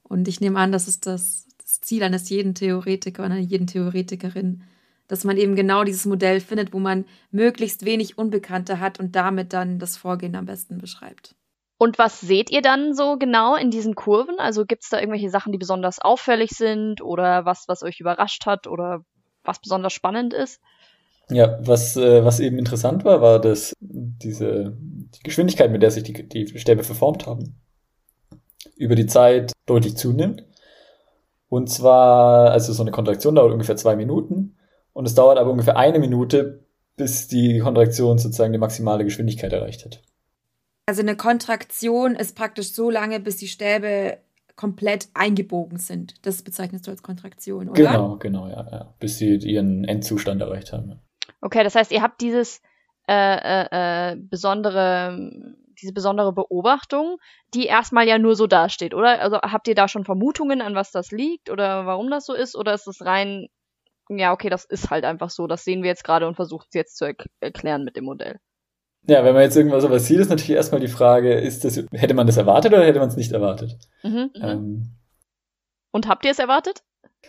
Und 0.03 0.27
ich 0.27 0.41
nehme 0.41 0.59
an, 0.59 0.71
das 0.71 0.87
ist 0.87 1.05
das, 1.05 1.47
das 1.69 1.81
Ziel 1.81 2.01
eines 2.01 2.29
jeden 2.29 2.55
Theoretiker 2.55 3.23
und 3.23 3.31
einer 3.31 3.41
jeden 3.41 3.67
Theoretikerin, 3.67 4.63
dass 5.07 5.23
man 5.23 5.37
eben 5.37 5.55
genau 5.55 5.83
dieses 5.83 6.05
Modell 6.05 6.39
findet, 6.39 6.73
wo 6.73 6.79
man 6.79 7.05
möglichst 7.29 7.85
wenig 7.85 8.17
Unbekannte 8.17 8.79
hat 8.79 8.99
und 8.99 9.15
damit 9.15 9.53
dann 9.53 9.77
das 9.77 9.95
Vorgehen 9.95 10.35
am 10.35 10.45
besten 10.45 10.79
beschreibt. 10.79 11.35
Und 11.77 11.97
was 11.99 12.19
seht 12.19 12.49
ihr 12.49 12.61
dann 12.61 12.93
so 12.95 13.17
genau 13.17 13.55
in 13.55 13.69
diesen 13.69 13.95
Kurven? 13.95 14.39
Also 14.39 14.65
gibt 14.65 14.83
es 14.83 14.89
da 14.89 14.99
irgendwelche 14.99 15.29
Sachen, 15.29 15.51
die 15.51 15.59
besonders 15.59 15.99
auffällig 15.99 16.49
sind 16.51 17.01
oder 17.01 17.45
was, 17.45 17.67
was 17.67 17.83
euch 17.83 17.99
überrascht 17.99 18.45
hat 18.47 18.67
oder 18.67 19.05
was 19.43 19.59
besonders 19.59 19.93
spannend 19.93 20.33
ist? 20.33 20.59
Ja, 21.29 21.59
was, 21.61 21.95
äh, 21.95 22.25
was 22.25 22.39
eben 22.39 22.57
interessant 22.57 23.05
war, 23.05 23.21
war, 23.21 23.39
dass 23.39 23.75
diese 23.79 24.75
die 24.79 25.23
Geschwindigkeit, 25.23 25.71
mit 25.71 25.83
der 25.83 25.91
sich 25.91 26.03
die, 26.03 26.27
die 26.27 26.59
Stäbe 26.59 26.83
verformt 26.83 27.27
haben, 27.27 27.55
über 28.75 28.95
die 28.95 29.05
Zeit 29.05 29.53
deutlich 29.67 29.95
zunimmt. 29.95 30.48
Und 31.49 31.69
zwar, 31.69 32.51
also 32.51 32.71
so 32.73 32.83
eine 32.83 32.91
Kontraktion 32.91 33.35
dauert 33.35 33.51
ungefähr 33.51 33.75
zwei 33.75 33.95
Minuten 33.95 34.57
und 34.93 35.05
es 35.05 35.15
dauert 35.15 35.37
aber 35.37 35.51
ungefähr 35.51 35.77
eine 35.77 35.99
Minute, 35.99 36.65
bis 36.95 37.27
die 37.27 37.59
Kontraktion 37.59 38.17
sozusagen 38.17 38.53
die 38.53 38.59
maximale 38.59 39.03
Geschwindigkeit 39.03 39.51
erreicht 39.51 39.85
hat. 39.85 40.01
Also 40.85 41.01
eine 41.01 41.15
Kontraktion 41.15 42.15
ist 42.15 42.35
praktisch 42.35 42.73
so 42.73 42.89
lange, 42.89 43.19
bis 43.19 43.37
die 43.37 43.47
Stäbe 43.47 44.17
komplett 44.55 45.07
eingebogen 45.13 45.77
sind. 45.77 46.25
Das 46.25 46.41
bezeichnest 46.41 46.85
du 46.85 46.91
als 46.91 47.01
Kontraktion, 47.01 47.69
oder? 47.69 47.81
Genau, 47.81 48.17
genau, 48.17 48.47
ja, 48.47 48.67
ja. 48.69 48.93
Bis 48.99 49.17
sie 49.17 49.35
ihren 49.35 49.85
Endzustand 49.85 50.41
erreicht 50.41 50.73
haben. 50.73 50.99
Okay, 51.41 51.63
das 51.63 51.75
heißt, 51.75 51.91
ihr 51.91 52.01
habt 52.01 52.19
dieses 52.21 52.61
äh, 53.07 53.13
äh, 53.13 54.11
äh, 54.11 54.15
besondere, 54.17 55.55
diese 55.81 55.93
besondere 55.93 56.33
Beobachtung, 56.33 57.17
die 57.53 57.65
erstmal 57.65 58.07
ja 58.07 58.17
nur 58.17 58.35
so 58.35 58.47
dasteht, 58.47 58.93
oder? 58.93 59.21
Also 59.21 59.37
habt 59.37 59.67
ihr 59.67 59.75
da 59.75 59.87
schon 59.87 60.05
Vermutungen, 60.05 60.61
an 60.61 60.75
was 60.75 60.91
das 60.91 61.11
liegt 61.11 61.49
oder 61.49 61.85
warum 61.85 62.09
das 62.09 62.25
so 62.25 62.33
ist? 62.33 62.55
Oder 62.55 62.73
ist 62.73 62.87
es 62.87 63.05
rein, 63.05 63.47
ja, 64.09 64.33
okay, 64.33 64.49
das 64.49 64.65
ist 64.65 64.89
halt 64.89 65.05
einfach 65.05 65.29
so, 65.29 65.47
das 65.47 65.63
sehen 65.63 65.83
wir 65.83 65.89
jetzt 65.89 66.03
gerade 66.03 66.27
und 66.27 66.35
versucht 66.35 66.67
es 66.69 66.73
jetzt 66.73 66.97
zu 66.97 67.05
er 67.05 67.15
erklären 67.39 67.83
mit 67.83 67.95
dem 67.95 68.05
Modell? 68.05 68.39
Ja, 69.07 69.23
wenn 69.23 69.33
man 69.33 69.43
jetzt 69.43 69.55
irgendwas 69.55 69.83
sowas 69.83 70.05
sieht, 70.05 70.19
ist 70.19 70.29
natürlich 70.29 70.51
erstmal 70.51 70.81
die 70.81 70.87
Frage, 70.87 71.33
ist 71.33 71.63
das, 71.63 71.77
hätte 71.93 72.13
man 72.13 72.27
das 72.27 72.37
erwartet 72.37 72.73
oder 72.73 72.85
hätte 72.85 72.99
man 72.99 73.07
es 73.07 73.15
nicht 73.15 73.31
erwartet? 73.31 73.77
Mhm, 74.03 74.31
ähm, 74.35 74.95
Und 75.91 76.07
habt 76.07 76.25
ihr 76.25 76.31
es 76.31 76.39
erwartet? 76.39 76.83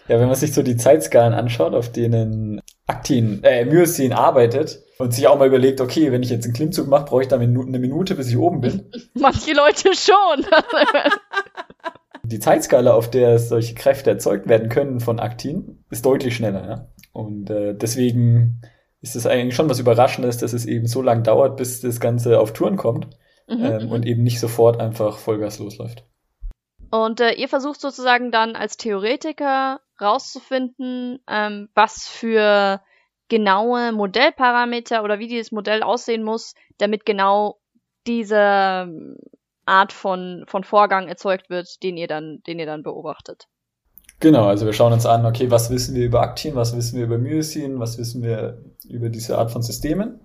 Ja, 0.08 0.18
wenn 0.18 0.26
man 0.26 0.36
sich 0.36 0.52
so 0.52 0.62
die 0.62 0.76
Zeitskalen 0.76 1.34
anschaut, 1.34 1.74
auf 1.74 1.92
denen 1.92 2.60
Aktin, 2.86 3.42
äh, 3.44 3.64
Myosin 3.64 4.12
arbeitet 4.12 4.82
und 4.98 5.14
sich 5.14 5.28
auch 5.28 5.38
mal 5.38 5.48
überlegt, 5.48 5.80
okay, 5.80 6.10
wenn 6.10 6.22
ich 6.22 6.30
jetzt 6.30 6.44
einen 6.44 6.54
Klimmzug 6.54 6.88
mache, 6.88 7.04
brauche 7.04 7.22
ich 7.22 7.28
dann 7.28 7.40
eine 7.40 7.78
Minute, 7.78 8.14
bis 8.16 8.28
ich 8.28 8.36
oben 8.36 8.60
bin. 8.60 8.90
Manche 9.14 9.52
Leute 9.52 9.90
schon. 9.94 10.44
die 12.24 12.38
Zeitskala, 12.38 12.92
auf 12.92 13.10
der 13.10 13.38
solche 13.38 13.74
Kräfte 13.74 14.10
erzeugt 14.10 14.48
werden 14.48 14.68
können 14.68 15.00
von 15.00 15.20
Aktin, 15.20 15.84
ist 15.90 16.04
deutlich 16.04 16.36
schneller. 16.36 16.68
Ja? 16.68 16.88
Und 17.12 17.50
äh, 17.50 17.74
deswegen 17.74 18.62
ist 19.00 19.16
es 19.16 19.26
eigentlich 19.26 19.54
schon 19.54 19.68
was 19.70 19.78
Überraschendes, 19.80 20.38
dass 20.38 20.52
es 20.52 20.66
eben 20.66 20.86
so 20.86 21.02
lang 21.02 21.22
dauert, 21.22 21.56
bis 21.56 21.80
das 21.80 22.00
Ganze 22.00 22.38
auf 22.38 22.52
Touren 22.52 22.76
kommt 22.76 23.08
mhm, 23.48 23.64
ähm, 23.64 23.90
und 23.90 24.06
eben 24.06 24.22
nicht 24.22 24.40
sofort 24.40 24.80
einfach 24.80 25.18
Vollgas 25.18 25.58
losläuft. 25.58 26.04
Und 26.90 27.20
äh, 27.20 27.32
ihr 27.32 27.48
versucht 27.48 27.80
sozusagen 27.80 28.30
dann 28.32 28.56
als 28.56 28.76
Theoretiker 28.76 29.80
rauszufinden, 30.00 31.20
ähm, 31.28 31.68
was 31.74 32.08
für 32.08 32.80
genaue 33.28 33.92
Modellparameter 33.92 35.04
oder 35.04 35.18
wie 35.18 35.28
dieses 35.28 35.52
Modell 35.52 35.82
aussehen 35.82 36.24
muss, 36.24 36.54
damit 36.78 37.06
genau 37.06 37.60
diese 38.06 38.90
Art 39.66 39.92
von, 39.92 40.44
von 40.48 40.64
Vorgang 40.64 41.06
erzeugt 41.06 41.48
wird, 41.48 41.82
den 41.82 41.96
ihr 41.96 42.08
dann, 42.08 42.42
den 42.46 42.58
ihr 42.58 42.66
dann 42.66 42.82
beobachtet. 42.82 43.46
Genau, 44.18 44.46
also 44.46 44.66
wir 44.66 44.72
schauen 44.72 44.92
uns 44.92 45.06
an, 45.06 45.24
okay, 45.24 45.50
was 45.50 45.70
wissen 45.70 45.94
wir 45.94 46.04
über 46.04 46.20
Aktin, 46.20 46.54
was 46.54 46.76
wissen 46.76 46.98
wir 46.98 47.04
über 47.04 47.18
Myosin, 47.18 47.78
was 47.78 47.96
wissen 47.96 48.22
wir 48.22 48.62
über 48.86 49.08
diese 49.08 49.38
Art 49.38 49.50
von 49.50 49.62
Systemen 49.62 50.20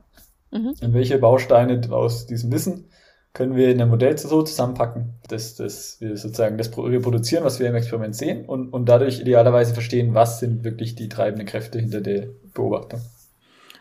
mhm. 0.51 0.73
und 0.81 0.93
welche 0.93 1.17
Bausteine 1.17 1.79
aus 1.91 2.25
diesem 2.25 2.51
Wissen 2.51 2.89
können 3.35 3.55
wir 3.55 3.69
in 3.69 3.81
einem 3.81 3.91
Modell 3.91 4.17
so 4.17 4.41
zusammenpacken, 4.41 5.13
dass, 5.27 5.55
dass 5.55 5.99
wir 5.99 6.15
sozusagen 6.15 6.57
das 6.57 6.75
reproduzieren, 6.75 7.43
was 7.43 7.59
wir 7.59 7.67
im 7.67 7.75
Experiment 7.75 8.15
sehen 8.15 8.45
und, 8.45 8.69
und 8.69 8.87
dadurch 8.87 9.19
idealerweise 9.19 9.73
verstehen, 9.73 10.15
was 10.15 10.39
sind 10.39 10.63
wirklich 10.63 10.95
die 10.95 11.09
treibenden 11.09 11.45
Kräfte 11.45 11.77
hinter 11.77 11.99
der 11.99 12.29
Beobachtung. 12.53 13.01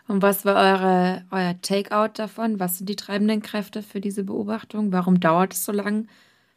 Und 0.09 0.23
was 0.23 0.45
war 0.45 0.57
eure, 0.57 1.23
euer 1.31 1.55
Takeout 1.63 2.15
davon? 2.17 2.59
Was 2.59 2.79
sind 2.79 2.89
die 2.89 2.97
treibenden 2.97 3.43
Kräfte 3.43 3.83
für 3.83 4.01
diese 4.01 4.25
Beobachtung? 4.25 4.93
Warum 4.93 5.21
dauert 5.21 5.55
es 5.55 5.65
so 5.65 5.73
lang? 5.73 6.09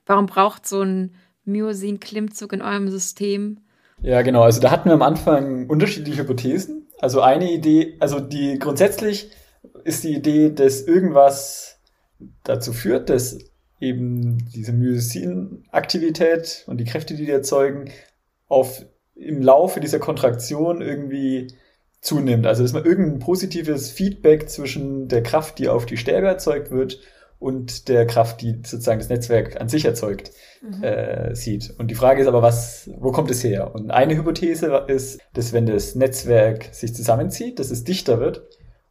Warum 0.08 0.26
braucht 0.26 0.66
so 0.66 0.82
ein 0.82 1.14
Myosin-Klimmzug 1.46 2.52
in 2.52 2.64
eurem 2.64 2.90
System? 2.90 3.60
Ja, 4.02 4.24
genau. 4.24 4.42
Also 4.42 4.60
da 4.60 4.72
hatten 4.72 4.90
wir 4.90 4.94
am 4.94 5.04
Anfang 5.04 5.70
unterschiedliche 5.70 6.24
Hypothesen. 6.24 6.88
Also 7.00 7.22
eine 7.22 7.52
Idee, 7.52 7.96
also 8.00 8.20
die 8.20 8.58
grundsätzlich 8.58 9.30
ist 9.84 10.04
die 10.04 10.16
Idee, 10.16 10.50
dass 10.50 10.82
irgendwas 10.82 11.77
dazu 12.44 12.74
führt, 12.74 13.10
dass 13.10 13.38
eben 13.80 14.38
diese 14.54 14.74
Myosin-Aktivität 14.74 16.64
und 16.68 16.78
die 16.78 16.86
Kräfte, 16.86 17.16
die 17.16 17.26
die 17.26 17.32
erzeugen, 17.32 17.92
auf 18.48 18.86
im 19.16 19.42
Laufe 19.42 19.80
dieser 19.80 20.00
Kontraktion 20.00 20.82
irgendwie 20.82 21.54
zunimmt. 22.02 22.46
Also 22.46 22.64
dass 22.64 22.74
man 22.74 22.86
irgendein 22.86 23.20
positives 23.20 23.92
Feedback 23.92 24.50
zwischen 24.50 25.08
der 25.08 25.24
Kraft, 25.24 25.60
die 25.60 25.70
auf 25.70 25.86
die 25.86 25.98
Stäbe 25.98 26.28
erzeugt 26.28 26.72
wird, 26.72 27.00
und 27.40 27.88
der 27.88 28.08
Kraft, 28.08 28.42
die 28.42 28.62
sozusagen 28.66 29.00
das 29.00 29.10
Netzwerk 29.10 29.62
an 29.62 29.70
sich 29.70 29.86
erzeugt, 29.86 30.32
mhm. 30.62 30.84
äh, 30.84 31.36
sieht. 31.36 31.74
Und 31.78 31.92
die 31.92 31.96
Frage 31.96 32.22
ist 32.22 32.28
aber, 32.28 32.42
was, 32.42 32.90
wo 32.98 33.12
kommt 33.12 33.30
es 33.30 33.44
her? 33.44 33.74
Und 33.76 33.92
eine 33.92 34.18
Hypothese 34.18 34.86
ist, 34.88 35.20
dass 35.34 35.54
wenn 35.54 35.68
das 35.68 35.96
Netzwerk 35.96 36.70
sich 36.72 36.96
zusammenzieht, 36.96 37.60
dass 37.60 37.70
es 37.70 37.84
dichter 37.84 38.20
wird. 38.20 38.48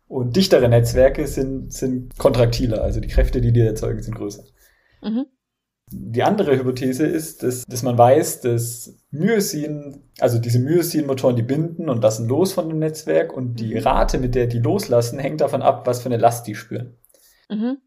Und 0.09 0.37
dichtere 0.37 0.69
Netzwerke 0.69 1.27
sind, 1.27 1.73
sind 1.73 2.16
kontraktiler, 2.16 2.83
also 2.83 3.01
die 3.01 3.09
Kräfte, 3.09 3.40
die 3.40 3.53
die 3.53 3.61
erzeugen, 3.61 4.03
sind 4.03 4.14
größer. 4.14 4.45
Mhm. 5.03 5.27
Die 5.90 6.23
andere 6.25 6.57
Hypothese 6.59 7.07
ist, 7.07 7.45
dass, 7.45 7.64
dass 7.64 7.83
man 7.85 7.97
weiß, 7.97 8.40
dass 8.40 8.99
Myosin, 9.11 10.03
also 10.19 10.38
diese 10.38 10.59
Myosin-Motoren, 10.59 11.37
die 11.37 11.42
binden 11.42 11.88
und 11.88 12.03
lassen 12.03 12.29
los 12.29 12.53
von 12.53 12.69
dem 12.69 12.81
Netzwerk 12.81 13.33
und 13.33 13.61
die 13.61 13.75
mhm. 13.75 13.81
Rate, 13.81 14.19
mit 14.19 14.35
der 14.35 14.47
die 14.47 14.59
loslassen, 14.59 15.19
hängt 15.19 15.40
davon 15.40 15.62
ab, 15.62 15.87
was 15.87 16.03
für 16.03 16.07
eine 16.07 16.19
Last 16.19 16.47
die 16.47 16.57
spüren. 16.57 16.97
Mhm. 17.49 17.79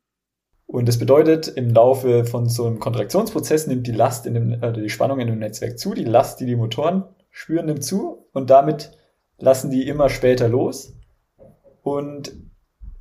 Und 0.65 0.87
das 0.87 0.99
bedeutet, 0.99 1.47
im 1.47 1.73
Laufe 1.73 2.25
von 2.25 2.47
so 2.47 2.65
einem 2.65 2.79
Kontraktionsprozess 2.79 3.67
nimmt 3.67 3.87
die 3.87 3.91
Last 3.91 4.25
in 4.25 4.33
dem, 4.35 4.63
äh, 4.63 4.71
die 4.71 4.89
Spannung 4.89 5.19
in 5.19 5.27
dem 5.27 5.39
Netzwerk 5.39 5.79
zu, 5.79 5.93
die 5.93 6.03
Last, 6.03 6.39
die 6.39 6.45
die 6.45 6.55
Motoren 6.55 7.03
spüren, 7.31 7.65
nimmt 7.65 7.83
zu 7.83 8.27
und 8.33 8.49
damit 8.49 8.91
lassen 9.39 9.71
die 9.71 9.87
immer 9.87 10.09
später 10.09 10.47
los. 10.47 10.95
Und 11.83 12.33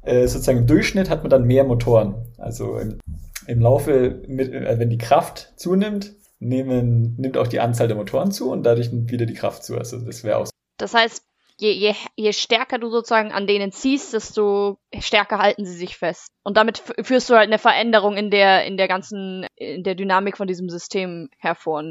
äh, 0.03 0.27
sozusagen 0.27 0.59
im 0.59 0.67
Durchschnitt 0.67 1.11
hat 1.11 1.23
man 1.23 1.31
dann 1.31 1.45
mehr 1.45 1.65
Motoren. 1.65 2.15
Also 2.39 2.79
im, 2.79 2.99
im 3.47 3.61
Laufe, 3.61 4.23
mit, 4.27 4.53
äh, 4.53 4.79
wenn 4.79 4.91
die 4.91 4.99
Kraft 4.99 5.53
zunimmt, 5.57 6.15
nehmen, 6.41 7.17
nimmt 7.19 7.37
auch 7.37 7.49
die 7.49 7.61
Anzahl 7.61 7.89
der 7.89 7.97
Motoren 7.97 8.31
zu 8.31 8.51
und 8.51 8.63
dadurch 8.63 8.93
nimmt 8.93 9.11
wieder 9.11 9.27
die 9.27 9.35
Kraft 9.35 9.65
zu. 9.65 9.77
Also 9.77 9.99
das 9.99 10.25
wäre 10.25 10.39
auch. 10.39 10.49
Das 10.77 10.95
heißt, 10.95 11.25
je, 11.59 11.73
je, 11.73 11.95
je 12.17 12.33
stärker 12.33 12.79
du 12.79 12.91
sozusagen 12.91 13.33
an 13.33 13.47
denen 13.47 13.73
ziehst, 13.73 14.13
desto 14.13 14.79
stärker 14.99 15.39
halten 15.39 15.65
sie 15.65 15.77
sich 15.77 15.97
fest. 15.97 16.29
Und 16.45 16.57
damit 16.57 16.83
führst 17.03 17.29
du 17.29 17.35
halt 17.35 17.49
eine 17.49 17.59
Veränderung 17.59 18.17
in 18.17 18.31
der, 18.31 18.65
in 18.65 18.77
der 18.77 18.89
ganzen, 18.89 19.47
in 19.57 19.83
der 19.83 19.95
Dynamik 19.95 20.37
von 20.37 20.47
diesem 20.47 20.71
System 20.71 21.29
hervor. 21.39 21.83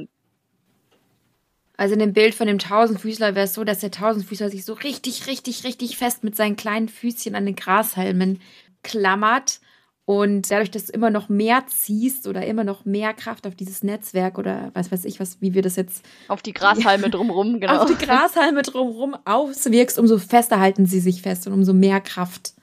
Also 1.78 1.94
in 1.94 2.00
dem 2.00 2.13
Bild 2.13 2.34
von 2.34 2.48
dem 2.48 2.58
Tausendfüßler 2.58 3.36
wäre 3.36 3.46
es 3.46 3.54
so, 3.54 3.63
dass 3.63 3.80
der 3.80 3.92
Tausendfüßler 3.92 4.50
sich 4.50 4.66
so 4.66 4.74
richtig, 4.74 5.28
richtig, 5.28 5.63
richtig 5.63 5.98
fest 5.98 6.24
mit 6.24 6.36
seinen 6.36 6.56
kleinen 6.56 6.90
Füßchen 6.90 7.36
an 7.36 7.46
den 7.46 7.56
Grashalmen 7.56 8.42
klammert 8.82 9.60
und 10.10 10.50
dadurch, 10.50 10.72
dass 10.72 10.86
du 10.86 10.94
immer 10.94 11.10
noch 11.10 11.28
mehr 11.28 11.66
ziehst 11.68 12.28
oder 12.28 12.46
immer 12.46 12.63
noch 12.63 12.86
mehr 12.86 13.13
Kraft 13.13 13.46
auf 13.46 13.56
dieses 13.56 13.84
Netzwerk 13.84 14.38
oder 14.38 14.72
was 14.74 14.92
weiß 14.92 15.04
ich, 15.06 15.20
was, 15.20 15.42
wie 15.42 15.54
wir 15.54 15.62
das 15.62 15.76
jetzt. 15.76 16.04
Auf 16.30 16.42
die 16.42 16.54
Grashalme 16.54 17.10
drumrum, 17.12 17.60
genau. 17.60 17.82
Auf 17.82 17.90
die 17.90 18.06
Grashalme 18.06 18.62
drumrum 18.63 19.16
auswirkst, 19.26 20.00
umso 20.00 20.18
fester 20.18 20.60
halten 20.60 20.86
sie 20.86 21.02
sich 21.02 21.22
fest 21.22 21.46
und 21.46 21.54
umso 21.54 21.74
mehr 21.74 22.00
Kraft 22.00 22.54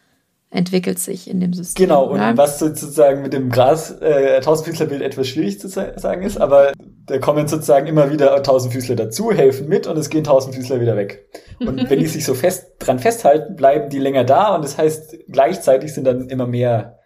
entwickelt 0.54 1.00
sich 1.00 1.28
in 1.28 1.40
dem 1.40 1.52
System. 1.52 1.86
Genau, 1.86 2.10
oder? 2.10 2.30
und 2.30 2.36
was 2.36 2.60
sozusagen 2.60 3.22
mit 3.22 3.32
dem 3.32 3.50
Gras 3.50 3.90
äh, 4.00 4.40
Tausendfüßlerbild 4.40 5.02
etwas 5.02 5.26
schwierig 5.26 5.58
zu 5.58 5.68
sagen 5.68 6.22
ist, 6.22 6.40
aber 6.40 6.72
da 7.06 7.18
kommen 7.18 7.48
sozusagen 7.48 7.86
immer 7.88 8.12
wieder 8.12 8.40
Tausendfüßler 8.42 8.94
dazu, 8.94 9.32
helfen 9.32 9.68
mit 9.68 9.86
und 9.88 9.98
es 9.98 10.10
gehen 10.10 10.22
Tausendfüßler 10.22 10.80
wieder 10.80 10.96
weg. 10.96 11.28
Und 11.58 11.90
wenn 11.90 11.98
die 11.98 12.06
sich 12.06 12.24
so 12.24 12.34
fest 12.34 12.74
dran 12.78 13.00
festhalten, 13.00 13.56
bleiben 13.56 13.90
die 13.90 13.98
länger 13.98 14.22
da 14.22 14.54
und 14.54 14.64
das 14.64 14.78
heißt, 14.78 15.16
gleichzeitig 15.28 15.92
sind 15.92 16.04
dann 16.04 16.28
immer 16.28 16.46
mehr, 16.46 17.00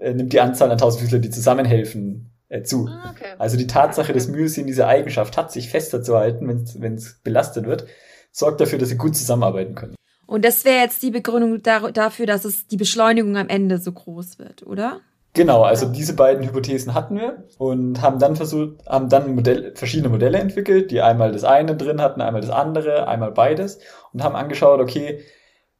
äh, 0.00 0.14
nimmt 0.14 0.32
die 0.32 0.40
Anzahl 0.40 0.70
an 0.70 0.78
Tausendfüßler, 0.78 1.18
die 1.18 1.30
zusammenhelfen, 1.30 2.32
äh, 2.48 2.62
zu. 2.62 2.88
Ah, 2.88 3.10
okay. 3.10 3.34
Also 3.38 3.58
die 3.58 3.66
Tatsache, 3.66 4.14
dass 4.14 4.28
Myosin 4.28 4.66
diese 4.66 4.86
Eigenschaft 4.86 5.36
hat, 5.36 5.52
sich 5.52 5.68
fester 5.68 6.02
zu 6.02 6.16
halten, 6.16 6.48
wenn 6.78 6.94
es 6.94 7.20
belastet 7.22 7.66
wird, 7.66 7.86
sorgt 8.32 8.62
dafür, 8.62 8.78
dass 8.78 8.88
sie 8.88 8.96
gut 8.96 9.14
zusammenarbeiten 9.14 9.74
können. 9.74 9.94
Und 10.26 10.44
das 10.44 10.64
wäre 10.64 10.82
jetzt 10.82 11.02
die 11.02 11.10
Begründung 11.10 11.62
dafür, 11.62 12.26
dass 12.26 12.44
es 12.44 12.66
die 12.66 12.76
Beschleunigung 12.76 13.36
am 13.36 13.48
Ende 13.48 13.78
so 13.78 13.92
groß 13.92 14.38
wird, 14.38 14.66
oder? 14.66 15.00
Genau, 15.34 15.62
also 15.62 15.86
diese 15.86 16.14
beiden 16.14 16.46
Hypothesen 16.46 16.94
hatten 16.94 17.16
wir 17.16 17.42
und 17.58 18.00
haben 18.00 18.20
dann 18.20 18.36
versucht, 18.36 18.86
haben 18.86 19.08
dann 19.08 19.34
Modell, 19.34 19.72
verschiedene 19.74 20.08
Modelle 20.08 20.38
entwickelt, 20.38 20.92
die 20.92 21.00
einmal 21.00 21.32
das 21.32 21.42
eine 21.42 21.76
drin 21.76 22.00
hatten, 22.00 22.20
einmal 22.20 22.40
das 22.40 22.50
andere, 22.50 23.08
einmal 23.08 23.32
beides 23.32 23.80
und 24.12 24.22
haben 24.22 24.36
angeschaut, 24.36 24.80
okay, 24.80 25.20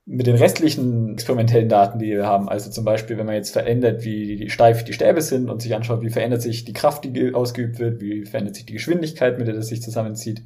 mit 0.07 0.27
den 0.27 0.35
restlichen 0.35 1.13
experimentellen 1.15 1.69
Daten, 1.69 2.01
die 2.01 2.11
wir 2.11 2.27
haben, 2.27 2.49
also 2.49 2.69
zum 2.69 2.85
Beispiel, 2.85 3.17
wenn 3.17 3.27
man 3.27 3.37
jetzt 3.37 3.53
verändert, 3.53 4.05
wie 4.05 4.51
steif 4.51 4.85
die 4.85 4.93
Stäbe 4.93 5.23
sind 5.23 5.49
und 5.49 5.63
sich 5.63 5.75
anschaut, 5.75 6.03
wie 6.03 6.11
verändert 6.11 6.43
sich 6.43 6.65
die 6.65 6.75
Kraft, 6.75 7.05
die 7.05 7.33
ausgeübt 7.33 7.79
wird, 7.79 8.01
wie 8.01 8.27
verändert 8.27 8.57
sich 8.57 8.67
die 8.67 8.75
Geschwindigkeit, 8.75 9.39
mit 9.39 9.47
der 9.47 9.55
das 9.55 9.69
sich 9.69 9.81
zusammenzieht, 9.81 10.43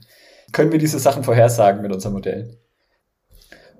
können 0.52 0.70
wir 0.70 0.78
diese 0.78 0.98
Sachen 0.98 1.24
vorhersagen 1.24 1.80
mit 1.80 1.92
unserem 1.92 2.12
Modell. 2.12 2.58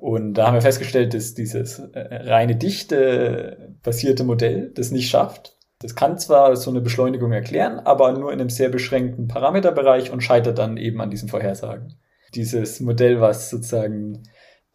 Und 0.01 0.35
da 0.35 0.47
haben 0.47 0.55
wir 0.55 0.63
festgestellt, 0.63 1.13
dass 1.13 1.35
dieses 1.35 1.81
äh, 1.81 2.15
reine 2.29 2.55
Dichte 2.55 3.75
basierte 3.83 4.23
Modell 4.23 4.71
das 4.75 4.93
nicht 4.93 5.11
schafft. 5.11 5.57
Das 5.81 5.95
kann 5.95 6.19
zwar 6.19 6.57
so 6.57 6.71
eine 6.71 6.81
Beschleunigung 6.81 7.33
erklären, 7.33 7.81
aber 7.81 8.13
nur 8.13 8.33
in 8.33 8.41
einem 8.41 8.51
sehr 8.51 8.69
beschränkten 8.69 9.29
Parameterbereich 9.29 10.11
und 10.11 10.23
scheitert 10.23 10.59
dann 10.59 10.77
eben 10.77 11.01
an 11.01 11.11
diesen 11.11 11.29
Vorhersagen. 11.29 11.99
Dieses 12.35 12.81
Modell, 12.81 13.21
was 13.21 13.51
sozusagen 13.51 14.23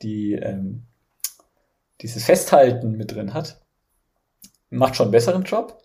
die, 0.01 0.33
ähm, 0.33 0.83
dieses 2.01 2.25
Festhalten 2.25 2.91
mit 2.91 3.13
drin 3.13 3.33
hat, 3.33 3.61
macht 4.69 4.95
schon 4.95 5.05
einen 5.05 5.11
besseren 5.11 5.43
Job, 5.43 5.77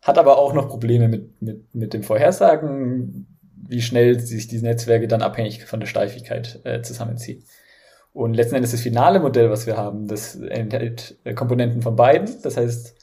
hat 0.00 0.18
aber 0.18 0.38
auch 0.38 0.54
noch 0.54 0.68
Probleme 0.68 1.08
mit, 1.08 1.42
mit, 1.42 1.74
mit 1.74 1.94
dem 1.94 2.02
Vorhersagen, 2.02 3.38
wie 3.68 3.82
schnell 3.82 4.20
sich 4.20 4.48
diese 4.48 4.64
Netzwerke 4.64 5.08
dann 5.08 5.22
abhängig 5.22 5.64
von 5.64 5.80
der 5.80 5.86
Steifigkeit 5.86 6.60
äh, 6.64 6.82
zusammenziehen. 6.82 7.44
Und 8.12 8.34
letzten 8.34 8.56
Endes 8.56 8.72
das 8.72 8.82
finale 8.82 9.20
Modell, 9.20 9.50
was 9.50 9.66
wir 9.66 9.76
haben, 9.76 10.06
das 10.06 10.34
enthält 10.36 11.18
äh, 11.24 11.32
Komponenten 11.34 11.80
von 11.80 11.96
beiden. 11.96 12.28
Das 12.42 12.56
heißt, 12.56 12.94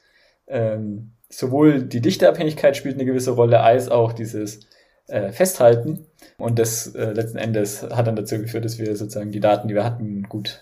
ähm, 0.47 1.13
sowohl 1.29 1.83
die 1.83 2.01
Dichteabhängigkeit 2.01 2.77
spielt 2.77 2.95
eine 2.95 3.05
gewisse 3.05 3.31
Rolle, 3.31 3.61
als 3.61 3.89
auch 3.89 4.13
dieses 4.13 4.68
äh, 5.09 5.31
Festhalten. 5.31 6.05
Und 6.37 6.57
das 6.57 6.95
äh, 6.95 7.11
letzten 7.11 7.37
Endes 7.37 7.83
hat 7.83 8.07
dann 8.07 8.15
dazu 8.15 8.37
geführt, 8.39 8.63
dass 8.63 8.79
wir 8.79 8.95
sozusagen 8.95 9.31
die 9.31 9.41
Daten, 9.41 9.67
die 9.67 9.75
wir 9.75 9.83
hatten, 9.83 10.23
gut 10.23 10.61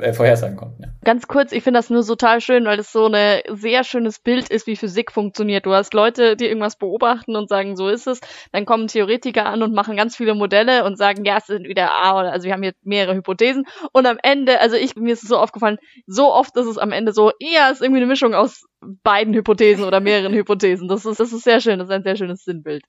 äh, 0.00 0.12
vorhersagen 0.12 0.56
konnten. 0.56 0.82
Ja. 0.82 0.88
Ganz 1.04 1.26
kurz, 1.26 1.52
ich 1.52 1.64
finde 1.64 1.78
das 1.78 1.90
nur 1.90 2.04
total 2.04 2.40
schön, 2.40 2.64
weil 2.64 2.78
es 2.78 2.92
so 2.92 3.06
ein 3.06 3.40
sehr 3.48 3.82
schönes 3.82 4.20
Bild 4.20 4.48
ist, 4.48 4.66
wie 4.66 4.76
Physik 4.76 5.10
funktioniert. 5.10 5.66
Du 5.66 5.72
hast 5.72 5.94
Leute, 5.94 6.36
die 6.36 6.46
irgendwas 6.46 6.76
beobachten 6.76 7.34
und 7.34 7.48
sagen, 7.48 7.76
so 7.76 7.88
ist 7.88 8.06
es. 8.06 8.20
Dann 8.52 8.66
kommen 8.66 8.86
Theoretiker 8.86 9.46
an 9.46 9.62
und 9.62 9.74
machen 9.74 9.96
ganz 9.96 10.16
viele 10.16 10.34
Modelle 10.34 10.84
und 10.84 10.96
sagen, 10.96 11.24
ja, 11.24 11.38
es 11.38 11.46
sind 11.46 11.66
wieder 11.66 11.90
A 11.92 12.20
oder 12.20 12.32
also 12.32 12.46
wir 12.46 12.52
haben 12.52 12.62
hier 12.62 12.74
mehrere 12.82 13.16
Hypothesen. 13.16 13.64
Und 13.92 14.06
am 14.06 14.18
Ende, 14.22 14.60
also 14.60 14.76
ich, 14.76 14.94
mir 14.94 15.12
ist 15.12 15.24
es 15.24 15.28
so 15.28 15.38
aufgefallen, 15.38 15.78
so 16.06 16.32
oft 16.32 16.56
ist 16.56 16.66
es 16.66 16.78
am 16.78 16.92
Ende 16.92 17.12
so, 17.12 17.32
ja, 17.40 17.70
es 17.70 17.78
ist 17.78 17.82
irgendwie 17.82 18.00
eine 18.00 18.06
Mischung 18.06 18.34
aus 18.34 18.64
beiden 18.80 19.34
Hypothesen 19.34 19.84
oder 19.84 20.00
mehreren 20.00 20.34
Hypothesen. 20.34 20.86
Das 20.88 21.04
ist, 21.04 21.18
das 21.18 21.32
ist 21.32 21.44
sehr 21.44 21.60
schön, 21.60 21.78
das 21.78 21.88
ist 21.88 21.94
ein 21.94 22.02
sehr 22.02 22.16
schönes 22.16 22.44
Sinnbild. 22.44 22.84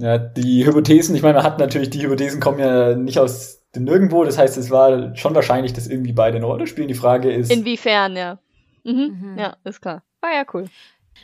Ja, 0.00 0.16
die 0.16 0.64
Hypothesen, 0.64 1.14
ich 1.14 1.20
meine, 1.20 1.34
man 1.34 1.44
hat 1.44 1.58
natürlich, 1.58 1.90
die 1.90 2.02
Hypothesen 2.02 2.40
kommen 2.40 2.58
ja 2.58 2.94
nicht 2.96 3.18
aus 3.18 3.66
dem 3.74 3.84
Nirgendwo, 3.84 4.24
das 4.24 4.38
heißt, 4.38 4.56
es 4.56 4.70
war 4.70 5.14
schon 5.14 5.34
wahrscheinlich, 5.34 5.74
dass 5.74 5.88
irgendwie 5.88 6.14
beide 6.14 6.38
eine 6.38 6.46
Rolle 6.46 6.66
spielen. 6.66 6.88
Die 6.88 6.94
Frage 6.94 7.30
ist. 7.30 7.52
Inwiefern, 7.52 8.16
ja. 8.16 8.38
Mhm. 8.82 9.20
Mhm. 9.20 9.38
Ja, 9.38 9.56
ist 9.62 9.82
klar. 9.82 10.02
War 10.22 10.32
ja 10.32 10.44
cool. 10.54 10.64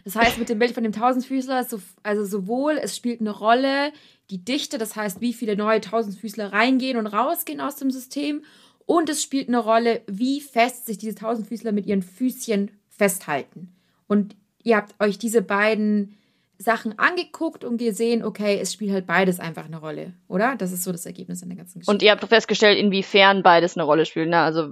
Das 0.04 0.14
heißt, 0.14 0.38
mit 0.38 0.50
dem 0.50 0.58
Bild 0.58 0.72
von 0.72 0.82
dem 0.82 0.92
Tausendfüßler, 0.92 1.64
so, 1.64 1.80
also 2.02 2.26
sowohl 2.26 2.78
es 2.82 2.94
spielt 2.94 3.20
eine 3.20 3.30
Rolle 3.30 3.92
die 4.28 4.44
Dichte, 4.44 4.76
das 4.76 4.94
heißt, 4.94 5.22
wie 5.22 5.32
viele 5.32 5.56
neue 5.56 5.80
Tausendfüßler 5.80 6.52
reingehen 6.52 6.98
und 6.98 7.06
rausgehen 7.06 7.62
aus 7.62 7.76
dem 7.76 7.90
System, 7.90 8.42
und 8.84 9.08
es 9.08 9.22
spielt 9.22 9.48
eine 9.48 9.58
Rolle, 9.58 10.02
wie 10.06 10.42
fest 10.42 10.84
sich 10.84 10.98
diese 10.98 11.14
Tausendfüßler 11.14 11.72
mit 11.72 11.86
ihren 11.86 12.02
Füßchen 12.02 12.70
festhalten. 12.90 13.74
Und 14.06 14.36
ihr 14.62 14.76
habt 14.76 14.94
euch 15.00 15.18
diese 15.18 15.40
beiden 15.40 16.18
Sachen 16.58 16.98
angeguckt 16.98 17.64
und 17.64 17.78
gesehen, 17.78 18.24
okay, 18.24 18.58
es 18.60 18.72
spielt 18.72 18.92
halt 18.92 19.06
beides 19.06 19.40
einfach 19.40 19.66
eine 19.66 19.78
Rolle, 19.78 20.14
oder? 20.28 20.56
Das 20.56 20.72
ist 20.72 20.84
so 20.84 20.92
das 20.92 21.06
Ergebnis 21.06 21.42
in 21.42 21.48
der 21.48 21.58
ganzen 21.58 21.80
Geschichte. 21.80 21.90
Und 21.90 22.02
ihr 22.02 22.10
habt 22.10 22.24
festgestellt, 22.24 22.78
inwiefern 22.78 23.42
beides 23.42 23.76
eine 23.76 23.84
Rolle 23.84 24.06
spielt, 24.06 24.28
ne? 24.28 24.38
Also 24.38 24.68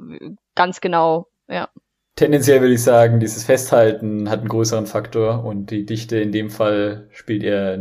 ganz 0.55 0.81
genau, 0.81 1.29
ja. 1.49 1.69
Tendenziell 2.17 2.61
würde 2.61 2.75
ich 2.75 2.83
sagen, 2.83 3.19
dieses 3.19 3.45
Festhalten 3.45 4.31
hat 4.31 4.41
einen 4.41 4.49
größeren 4.49 4.87
Faktor 4.87 5.45
und 5.45 5.71
die 5.71 5.85
Dichte 5.85 6.19
in 6.19 6.31
dem 6.31 6.49
Fall 6.49 7.09
spielt 7.11 7.43
eher, 7.43 7.79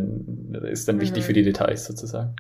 ist 0.63 0.87
dann 0.87 0.99
wichtig 0.99 1.23
mhm. 1.23 1.27
für 1.27 1.33
die 1.33 1.43
Details 1.43 1.85
sozusagen. 1.85 2.35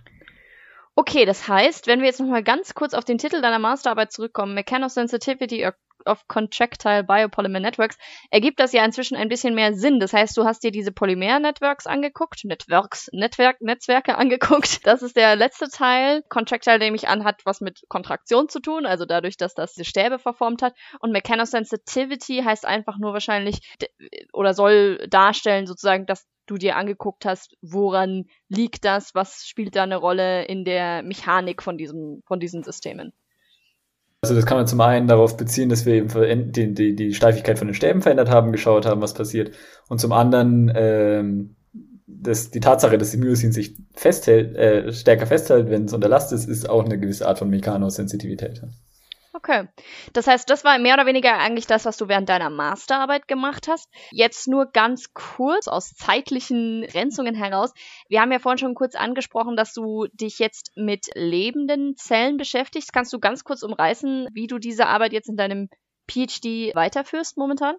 Okay, 0.95 1.25
das 1.25 1.47
heißt, 1.47 1.87
wenn 1.87 1.99
wir 1.99 2.07
jetzt 2.07 2.19
nochmal 2.19 2.43
ganz 2.43 2.75
kurz 2.75 2.93
auf 2.93 3.03
den 3.05 3.17
Titel 3.17 3.41
deiner 3.41 3.59
Masterarbeit 3.59 4.11
zurückkommen, 4.11 4.53
Mechanosensitivity 4.53 5.67
of 6.05 6.27
Contractile 6.27 7.03
Biopolymer 7.03 7.59
Networks, 7.59 7.97
ergibt 8.31 8.59
das 8.59 8.73
ja 8.73 8.83
inzwischen 8.83 9.15
ein 9.15 9.29
bisschen 9.29 9.55
mehr 9.55 9.73
Sinn. 9.73 9.99
Das 9.99 10.13
heißt, 10.13 10.35
du 10.37 10.45
hast 10.45 10.63
dir 10.63 10.71
diese 10.71 10.91
Polymer-Networks 10.91 11.87
angeguckt, 11.87 12.43
Networks, 12.43 13.09
Netzwerk, 13.11 13.61
Netzwerke 13.61 14.17
angeguckt. 14.17 14.85
Das 14.85 15.01
ist 15.01 15.15
der 15.15 15.35
letzte 15.35 15.69
Teil. 15.69 16.23
Contractile, 16.29 16.79
nehme 16.79 16.95
ich 16.95 17.07
an, 17.07 17.23
hat 17.23 17.41
was 17.45 17.61
mit 17.61 17.81
Kontraktion 17.89 18.49
zu 18.49 18.59
tun, 18.59 18.85
also 18.85 19.05
dadurch, 19.05 19.37
dass 19.37 19.53
das 19.53 19.73
diese 19.73 19.85
Stäbe 19.85 20.19
verformt 20.19 20.61
hat. 20.61 20.73
Und 20.99 21.11
Mechanosensitivity 21.11 22.43
heißt 22.43 22.65
einfach 22.65 22.97
nur 22.97 23.13
wahrscheinlich 23.13 23.59
oder 24.31 24.53
soll 24.53 25.07
darstellen 25.09 25.67
sozusagen, 25.67 26.05
dass 26.05 26.27
du 26.45 26.57
dir 26.57 26.75
angeguckt 26.75 27.25
hast, 27.25 27.55
woran 27.61 28.25
liegt 28.49 28.85
das, 28.85 29.15
was 29.15 29.45
spielt 29.47 29.75
da 29.75 29.83
eine 29.83 29.97
Rolle 29.97 30.45
in 30.45 30.65
der 30.65 31.03
Mechanik 31.03 31.63
von 31.63 31.77
diesem, 31.77 32.21
von 32.25 32.39
diesen 32.39 32.63
Systemen. 32.63 33.13
Also 34.23 34.35
das 34.35 34.45
kann 34.45 34.57
man 34.57 34.67
zum 34.67 34.79
einen 34.79 35.07
darauf 35.07 35.35
beziehen, 35.35 35.67
dass 35.67 35.85
wir 35.85 35.95
eben 35.95 36.51
die, 36.53 36.73
die, 36.73 36.95
die 36.95 37.13
Steifigkeit 37.13 37.59
von 37.59 37.67
den 37.67 37.73
Stäben 37.73 38.01
verändert 38.01 38.29
haben, 38.29 38.53
geschaut 38.53 38.85
haben, 38.85 39.01
was 39.01 39.13
passiert. 39.13 39.51
Und 39.89 39.99
zum 39.99 40.13
anderen 40.13 40.71
ähm, 40.73 41.55
dass 42.23 42.49
die 42.49 42.59
Tatsache, 42.59 42.97
dass 42.97 43.11
die 43.11 43.17
Myosin 43.17 43.51
sich 43.51 43.75
festhält, 43.93 44.55
äh, 44.55 44.93
stärker 44.93 45.27
festhält, 45.27 45.69
wenn 45.69 45.85
es 45.85 45.93
unter 45.93 46.07
Last 46.07 46.31
ist, 46.31 46.47
ist 46.47 46.69
auch 46.69 46.85
eine 46.85 46.97
gewisse 46.97 47.27
Art 47.27 47.39
von 47.39 47.49
Mechanosensitivität. 47.49 48.61
Okay. 49.43 49.67
Das 50.13 50.25
heißt, 50.25 50.49
das 50.49 50.63
war 50.63 50.79
mehr 50.79 50.93
oder 50.93 51.05
weniger 51.05 51.37
eigentlich 51.37 51.67
das, 51.67 51.83
was 51.83 51.97
du 51.97 52.07
während 52.07 52.29
deiner 52.29 52.49
Masterarbeit 52.49 53.27
gemacht 53.27 53.67
hast. 53.67 53.89
Jetzt 54.11 54.47
nur 54.47 54.67
ganz 54.67 55.13
kurz 55.13 55.67
aus 55.67 55.93
zeitlichen 55.95 56.85
Grenzungen 56.87 57.35
heraus. 57.35 57.73
Wir 58.07 58.21
haben 58.21 58.31
ja 58.31 58.39
vorhin 58.39 58.57
schon 58.57 58.73
kurz 58.73 58.95
angesprochen, 58.95 59.57
dass 59.57 59.73
du 59.73 60.07
dich 60.13 60.39
jetzt 60.39 60.71
mit 60.77 61.07
lebenden 61.15 61.97
Zellen 61.97 62.37
beschäftigst. 62.37 62.93
Kannst 62.93 63.11
du 63.11 63.19
ganz 63.19 63.43
kurz 63.43 63.63
umreißen, 63.63 64.29
wie 64.31 64.47
du 64.47 64.59
diese 64.59 64.87
Arbeit 64.87 65.11
jetzt 65.11 65.27
in 65.27 65.35
deinem 65.35 65.67
PhD 66.09 66.73
weiterführst 66.73 67.37
momentan? 67.37 67.75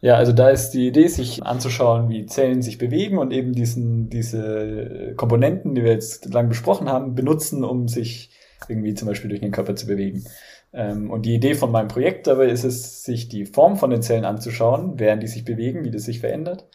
Ja, 0.00 0.14
also 0.14 0.32
da 0.32 0.48
ist 0.48 0.70
die 0.70 0.86
Idee, 0.86 1.08
sich 1.08 1.44
anzuschauen, 1.44 2.08
wie 2.08 2.24
Zellen 2.24 2.62
sich 2.62 2.78
bewegen 2.78 3.18
und 3.18 3.32
eben 3.32 3.52
diesen, 3.52 4.08
diese 4.08 5.12
Komponenten, 5.16 5.74
die 5.74 5.84
wir 5.84 5.92
jetzt 5.92 6.32
lang 6.32 6.48
besprochen 6.48 6.88
haben, 6.88 7.14
benutzen, 7.14 7.64
um 7.64 7.88
sich 7.88 8.30
irgendwie 8.68 8.94
zum 8.94 9.08
Beispiel 9.08 9.28
durch 9.30 9.40
den 9.40 9.52
Körper 9.52 9.76
zu 9.76 9.86
bewegen. 9.86 10.24
Ähm, 10.72 11.10
und 11.10 11.22
die 11.26 11.34
Idee 11.34 11.54
von 11.54 11.70
meinem 11.70 11.88
Projekt 11.88 12.26
dabei 12.26 12.46
ist 12.46 12.64
es, 12.64 13.04
sich 13.04 13.28
die 13.28 13.46
Form 13.46 13.76
von 13.76 13.90
den 13.90 14.02
Zellen 14.02 14.24
anzuschauen, 14.24 14.98
während 14.98 15.22
die 15.22 15.28
sich 15.28 15.44
bewegen, 15.44 15.84
wie 15.84 15.90
das 15.90 16.04
sich 16.04 16.20
verändert, 16.20 16.66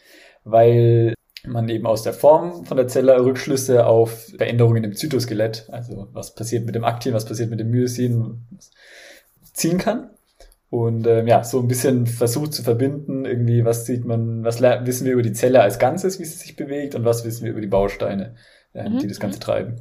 weil 0.44 1.14
man 1.46 1.68
eben 1.68 1.86
aus 1.86 2.02
der 2.02 2.14
Form 2.14 2.64
von 2.64 2.76
der 2.76 2.88
Zelle 2.88 3.22
Rückschlüsse 3.22 3.86
auf 3.86 4.30
Veränderungen 4.36 4.84
im 4.84 4.96
Zytoskelett, 4.96 5.68
also 5.70 6.08
was 6.12 6.34
passiert 6.34 6.64
mit 6.64 6.74
dem 6.74 6.84
Aktin, 6.84 7.12
was 7.12 7.26
passiert 7.26 7.50
mit 7.50 7.60
dem 7.60 7.70
Myosin, 7.70 8.46
ziehen 9.52 9.78
kann. 9.78 10.10
Und 10.70 11.06
ähm, 11.06 11.28
ja, 11.28 11.44
so 11.44 11.60
ein 11.60 11.68
bisschen 11.68 12.06
versucht 12.06 12.52
zu 12.52 12.64
verbinden, 12.64 13.26
irgendwie, 13.26 13.64
was 13.64 13.86
sieht 13.86 14.04
man, 14.04 14.42
was 14.42 14.60
wissen 14.60 15.04
wir 15.04 15.12
über 15.12 15.22
die 15.22 15.32
Zelle 15.32 15.60
als 15.60 15.78
Ganzes, 15.78 16.18
wie 16.18 16.24
sie 16.24 16.36
sich 16.36 16.56
bewegt 16.56 16.96
und 16.96 17.04
was 17.04 17.24
wissen 17.24 17.44
wir 17.44 17.52
über 17.52 17.60
die 17.60 17.68
Bausteine, 17.68 18.34
äh, 18.72 18.88
mhm. 18.88 18.98
die 18.98 19.06
das 19.06 19.20
Ganze 19.20 19.38
treiben. 19.38 19.76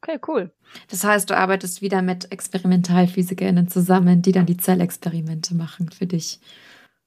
Okay, 0.00 0.18
cool. 0.28 0.50
Das 0.90 1.04
heißt, 1.04 1.28
du 1.28 1.36
arbeitest 1.36 1.82
wieder 1.82 2.02
mit 2.02 2.30
ExperimentalphysikerInnen 2.30 3.68
zusammen, 3.68 4.22
die 4.22 4.32
dann 4.32 4.46
die 4.46 4.56
Zellexperimente 4.56 5.54
machen 5.54 5.90
für 5.90 6.06
dich. 6.06 6.40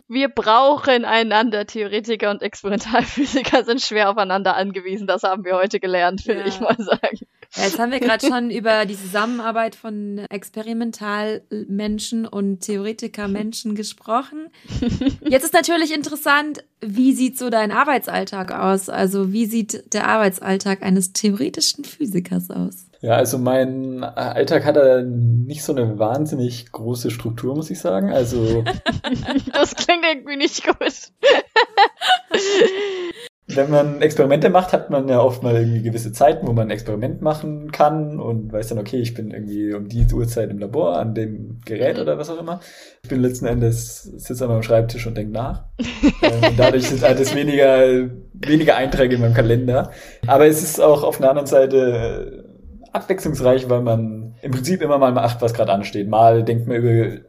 Wir 0.08 0.28
brauchen 0.28 1.06
einander. 1.06 1.66
Theoretiker 1.66 2.32
und 2.32 2.42
Experimentalphysiker 2.42 3.64
sind 3.64 3.82
schwer 3.82 4.10
aufeinander 4.10 4.58
angewiesen. 4.58 5.08
Das 5.08 5.24
haben 5.24 5.46
wir 5.46 5.56
heute 5.56 5.80
gelernt, 5.80 6.28
will 6.28 6.40
ja. 6.40 6.46
ich 6.46 6.60
mal 6.60 6.76
sagen. 6.78 7.20
Ja, 7.56 7.64
jetzt 7.64 7.80
haben 7.80 7.92
wir 7.92 8.00
gerade 8.00 8.26
schon 8.26 8.50
über 8.50 8.86
die 8.86 8.96
Zusammenarbeit 8.96 9.76
von 9.76 10.20
Experimentalmenschen 10.30 12.26
und 12.26 12.62
Theoretikermenschen 12.62 13.76
gesprochen. 13.76 14.48
Jetzt 15.28 15.44
ist 15.44 15.54
natürlich 15.54 15.94
interessant, 15.94 16.64
wie 16.80 17.12
sieht 17.12 17.38
so 17.38 17.50
dein 17.50 17.72
Arbeitsalltag 17.72 18.54
aus? 18.54 18.88
Also 18.88 19.34
wie 19.34 19.46
sieht 19.46 19.94
der 19.94 20.08
Arbeitsalltag 20.08 20.82
eines 20.82 21.12
theoretischen 21.12 21.84
Physikers 21.84 22.50
aus? 22.50 22.86
Ja, 23.02 23.16
also 23.16 23.40
mein 23.40 24.04
Alltag 24.04 24.64
hat 24.64 24.76
da 24.76 25.02
nicht 25.02 25.64
so 25.64 25.74
eine 25.74 25.98
wahnsinnig 25.98 26.72
große 26.72 27.10
Struktur, 27.10 27.56
muss 27.56 27.72
ich 27.72 27.80
sagen. 27.80 28.12
Also 28.12 28.64
das 29.54 29.76
klingt 29.76 30.06
irgendwie 30.06 30.38
nicht 30.38 30.66
gut. 30.66 30.78
wenn 33.56 33.70
man 33.70 34.02
Experimente 34.02 34.50
macht, 34.50 34.74
hat 34.74 34.90
man 34.90 35.08
ja 35.08 35.20
oft 35.20 35.44
mal 35.44 35.56
irgendwie 35.56 35.82
gewisse 35.82 36.12
Zeiten, 36.12 36.48
wo 36.48 36.54
man 36.54 36.68
ein 36.68 36.72
Experiment 36.72 37.22
machen 37.22 37.72
kann 37.72 38.20
und 38.20 38.52
weiß 38.52 38.70
dann, 38.70 38.80
okay, 38.80 38.98
ich 38.98 39.14
bin 39.14 39.32
irgendwie 39.32 39.74
um 39.74 39.88
die 39.88 40.06
Uhrzeit 40.14 40.50
im 40.50 40.60
Labor 40.60 40.98
an 40.98 41.14
dem 41.14 41.60
Gerät 41.66 42.00
oder 42.00 42.18
was 42.18 42.30
auch 42.30 42.40
immer. 42.40 42.60
Ich 43.04 43.10
bin 43.10 43.22
letzten 43.22 43.46
Endes, 43.46 44.04
sitze 44.04 44.44
an 44.46 44.52
meinem 44.52 44.64
Schreibtisch 44.64 45.06
und 45.08 45.18
denke 45.18 45.34
nach. 45.34 45.66
Ähm, 46.24 46.50
und 46.50 46.60
dadurch 46.60 46.88
sind 46.88 47.04
alles 47.04 47.34
weniger, 47.36 48.10
weniger 48.34 48.76
Einträge 48.76 49.16
in 49.16 49.22
meinem 49.22 49.34
Kalender. 49.34 49.92
Aber 50.28 50.46
es 50.46 50.62
ist 50.62 50.80
auch 50.80 51.04
auf 51.04 51.18
der 51.18 51.30
anderen 51.30 51.48
Seite 51.48 52.46
abwechslungsreich, 52.92 53.70
weil 53.70 53.82
man 53.82 54.36
im 54.42 54.52
Prinzip 54.52 54.82
immer 54.82 54.98
mal 54.98 55.12
macht, 55.12 55.42
was 55.42 55.54
gerade 55.54 55.72
ansteht. 55.72 56.08
Mal 56.08 56.44
denkt 56.44 56.68
man 56.68 56.78
über 56.78 56.90
ein 56.90 57.26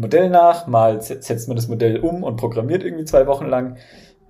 Modell 0.00 0.30
nach, 0.30 0.66
mal 0.66 1.00
setzt 1.02 1.48
man 1.48 1.56
das 1.56 1.68
Modell 1.68 1.98
um 1.98 2.22
und 2.22 2.36
programmiert 2.36 2.84
irgendwie 2.84 3.04
zwei 3.04 3.26
Wochen 3.26 3.46
lang 3.46 3.76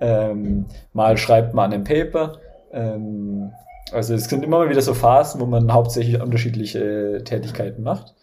ähm, 0.02 0.66
mal 0.92 1.16
schreibt 1.16 1.54
man 1.54 1.66
an 1.66 1.72
einem 1.74 1.84
Paper. 1.84 2.38
Ähm, 2.72 3.52
also 3.92 4.14
es 4.14 4.24
sind 4.24 4.42
immer 4.42 4.58
mal 4.58 4.70
wieder 4.70 4.82
so 4.82 4.94
Phasen, 4.94 5.40
wo 5.40 5.46
man 5.46 5.72
hauptsächlich 5.72 6.20
unterschiedliche 6.20 7.22
Tätigkeiten 7.24 7.82
macht. 7.82 8.14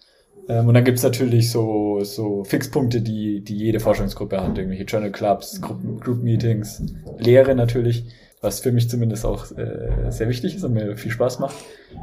Ähm, 0.50 0.68
und 0.68 0.74
dann 0.74 0.84
gibt's 0.84 1.04
natürlich 1.04 1.52
so, 1.52 2.02
so 2.04 2.44
Fixpunkte, 2.44 3.02
die, 3.02 3.42
die 3.42 3.56
jede 3.56 3.80
Forschungsgruppe 3.80 4.42
hat. 4.42 4.58
Irgendwelche 4.58 4.84
Journal 4.84 5.12
Clubs, 5.12 5.62
Gruppen, 5.62 6.00
Group 6.00 6.22
Meetings, 6.22 6.84
Lehre 7.18 7.56
natürlich, 7.56 8.06
was 8.42 8.60
für 8.60 8.72
mich 8.72 8.90
zumindest 8.90 9.26
auch 9.26 9.52
äh, 9.52 10.10
sehr 10.10 10.28
wichtig 10.28 10.56
ist 10.56 10.64
und 10.64 10.74
mir 10.74 10.98
viel 10.98 11.12
Spaß 11.12 11.40
macht. 11.40 11.56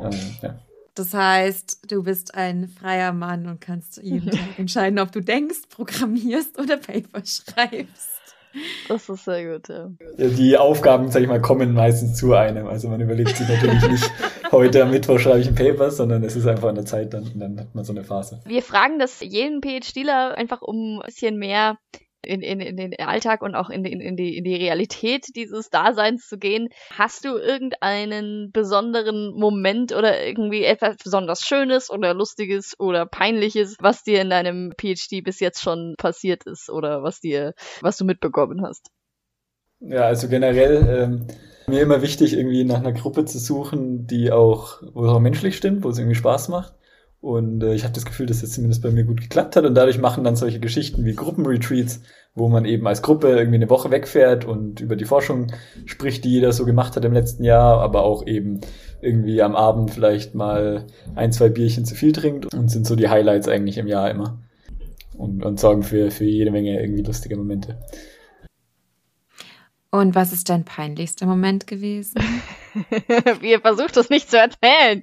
Ähm, 0.03 0.19
ja. 0.43 0.59
Das 0.95 1.13
heißt, 1.13 1.93
du 1.93 2.03
bist 2.03 2.35
ein 2.35 2.69
freier 2.69 3.13
Mann 3.13 3.47
und 3.47 3.61
kannst 3.61 4.03
jeden 4.03 4.31
Tag 4.31 4.49
entscheiden, 4.59 4.99
ob 4.99 5.13
du 5.13 5.21
denkst, 5.21 5.69
programmierst 5.69 6.59
oder 6.59 6.79
Paper 6.79 7.21
schreibst. 7.25 8.16
Das 8.89 9.09
ist 9.09 9.25
sehr 9.25 9.53
gut, 9.53 9.69
ja. 9.69 9.91
ja. 10.17 10.29
Die 10.29 10.57
Aufgaben, 10.57 11.11
sag 11.11 11.23
ich 11.23 11.29
mal, 11.29 11.41
kommen 11.41 11.75
meistens 11.75 12.17
zu 12.17 12.35
einem. 12.35 12.67
Also 12.67 12.89
man 12.89 13.01
überlegt 13.01 13.37
sich 13.37 13.49
natürlich 13.49 13.89
nicht, 13.89 14.11
heute 14.53 14.83
am 14.83 14.91
Mittwoch 14.91 15.19
schreibe 15.19 15.41
ich 15.41 15.49
ein 15.49 15.55
Paper, 15.55 15.91
sondern 15.91 16.23
es 16.25 16.37
ist 16.37 16.47
einfach 16.47 16.69
an 16.69 16.75
der 16.77 16.87
Zeit 16.87 17.15
dann, 17.15 17.31
dann 17.35 17.61
hat 17.61 17.75
man 17.75 17.85
so 17.85 17.93
eine 17.93 18.05
Phase. 18.05 18.41
Wir 18.47 18.63
fragen 18.63 18.99
das 18.99 19.21
jeden 19.21 19.61
PhDler 19.63 20.37
einfach 20.37 20.63
um 20.63 21.01
ein 21.01 21.07
bisschen 21.07 21.39
mehr 21.39 21.79
in, 22.27 22.43
in, 22.43 22.61
in 22.61 22.77
den 22.77 22.95
Alltag 22.99 23.43
und 23.43 23.55
auch 23.55 23.71
in, 23.71 23.85
in, 23.85 24.01
in, 24.01 24.17
die, 24.17 24.37
in 24.37 24.45
die 24.45 24.57
Realität 24.57 25.35
dieses 25.35 25.71
Daseins 25.71 26.27
zu 26.29 26.39
gehen. 26.39 26.69
Hast 26.91 27.25
du 27.25 27.37
irgendeinen 27.37 28.51
besonderen 28.53 29.33
Moment 29.35 29.95
oder 29.95 30.25
irgendwie 30.27 30.65
etwas 30.65 30.97
besonders 31.03 31.41
Schönes 31.43 31.91
oder 31.91 32.15
Lustiges 32.15 32.75
oder 32.79 33.07
Peinliches, 33.07 33.77
was 33.81 34.03
dir 34.03 34.21
in 34.21 34.31
deinem 34.31 34.73
PhD 34.77 35.23
bis 35.23 35.41
jetzt 35.41 35.63
schon 35.63 35.95
passiert 35.99 36.45
ist 36.45 36.71
oder 36.71 37.03
was 37.03 37.21
dir, 37.21 37.55
was 37.81 37.97
du 37.97 38.05
mitbekommen 38.05 38.63
hast? 38.63 38.91
Ja, 39.81 40.03
also 40.03 40.29
generell 40.29 40.87
ähm, 40.89 41.27
mir 41.67 41.83
immer 41.83 42.03
wichtig, 42.03 42.33
irgendwie 42.33 42.65
nach 42.65 42.79
einer 42.79 42.93
Gruppe 42.93 43.25
zu 43.25 43.39
suchen, 43.39 44.07
die 44.07 44.33
auch, 44.33 44.83
wo 44.95 45.05
es 45.05 45.11
auch 45.11 45.21
menschlich 45.21 45.57
stimmt, 45.57 45.85
wo 45.85 45.91
es 45.91 45.99
irgendwie 45.99 46.15
Spaß 46.15 46.49
macht. 46.49 46.75
Und 47.21 47.63
äh, 47.63 47.75
ich 47.75 47.85
habe 47.85 47.95
das 47.95 48.05
Gefühl, 48.05 48.27
dass 48.27 48.41
das 48.41 48.53
zumindest 48.53 48.83
bei 48.83 48.91
mir 48.91 49.05
gut 49.05 49.21
geklappt 49.21 49.57
hat. 49.57 49.65
Und 49.65 49.75
dadurch 49.75 49.99
machen 49.99 50.25
dann 50.25 50.37
solche 50.37 50.61
Geschichten 50.61 51.05
wie 51.05 51.15
Gruppenretreats, 51.15 52.03
wo 52.35 52.49
man 52.49 52.65
eben 52.65 52.87
als 52.87 53.03
Gruppe 53.03 53.29
irgendwie 53.29 53.57
eine 53.57 53.71
Woche 53.71 53.91
wegfährt 53.91 54.45
und 54.45 54.81
über 54.81 54.97
die 54.97 55.07
Forschung 55.07 55.49
spricht, 55.87 56.25
die 56.25 56.31
jeder 56.31 56.53
so 56.53 56.65
gemacht 56.65 56.95
hat 56.95 57.05
im 57.05 57.13
letzten 57.13 57.45
Jahr, 57.45 57.81
aber 57.81 58.05
auch 58.05 58.27
eben 58.27 58.61
irgendwie 59.01 59.43
am 59.43 59.57
Abend 59.57 59.91
vielleicht 59.91 60.35
mal 60.35 60.87
ein, 61.15 61.33
zwei 61.33 61.49
Bierchen 61.49 61.85
zu 61.85 61.95
viel 61.95 62.13
trinkt 62.13 62.55
und 62.55 62.71
sind 62.71 62.87
so 62.87 62.97
die 62.97 63.09
Highlights 63.09 63.49
eigentlich 63.49 63.79
im 63.79 63.87
Jahr 63.87 64.11
immer. 64.11 64.39
Und, 65.17 65.45
und 65.45 65.59
sorgen 65.59 65.83
für, 65.83 66.11
für 66.11 66.25
jede 66.25 66.51
Menge 66.51 66.79
irgendwie 66.79 67.03
lustige 67.03 67.37
Momente. 67.37 67.79
Und 69.91 70.15
was 70.15 70.33
ist 70.33 70.51
dein 70.51 70.65
peinlichster 70.65 71.25
Moment 71.25 71.67
gewesen? 71.67 72.21
Ihr 73.43 73.61
versucht 73.61 73.97
es 73.97 74.11
nicht 74.11 74.31
zu 74.31 74.37
erzählen. 74.37 75.01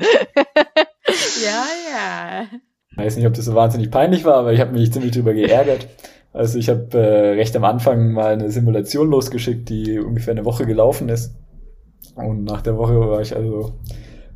Ja, 1.43 1.65
ja. 1.91 2.47
Ich 2.91 2.97
weiß 2.97 3.17
nicht, 3.17 3.25
ob 3.25 3.33
das 3.33 3.45
so 3.45 3.55
wahnsinnig 3.55 3.89
peinlich 3.89 4.23
war, 4.23 4.35
aber 4.35 4.53
ich 4.53 4.59
habe 4.59 4.71
mich 4.71 4.93
ziemlich 4.93 5.11
drüber 5.11 5.33
geärgert. 5.33 5.87
Also 6.31 6.57
ich 6.57 6.69
habe 6.69 6.97
äh, 6.97 7.29
recht 7.33 7.55
am 7.55 7.63
Anfang 7.63 8.11
mal 8.11 8.33
eine 8.33 8.51
Simulation 8.51 9.09
losgeschickt, 9.09 9.69
die 9.69 9.99
ungefähr 9.99 10.31
eine 10.31 10.45
Woche 10.45 10.65
gelaufen 10.65 11.09
ist. 11.09 11.35
Und 12.15 12.43
nach 12.43 12.61
der 12.61 12.77
Woche 12.77 12.99
war 12.99 13.21
ich 13.21 13.35
also 13.35 13.73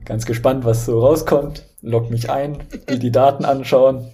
ganz 0.06 0.25
gespannt, 0.25 0.65
was 0.65 0.86
so 0.86 0.99
rauskommt. 0.99 1.65
Log 1.82 2.10
mich 2.10 2.30
ein, 2.30 2.58
will 2.88 2.99
die 2.99 3.12
Daten 3.12 3.45
anschauen 3.45 4.08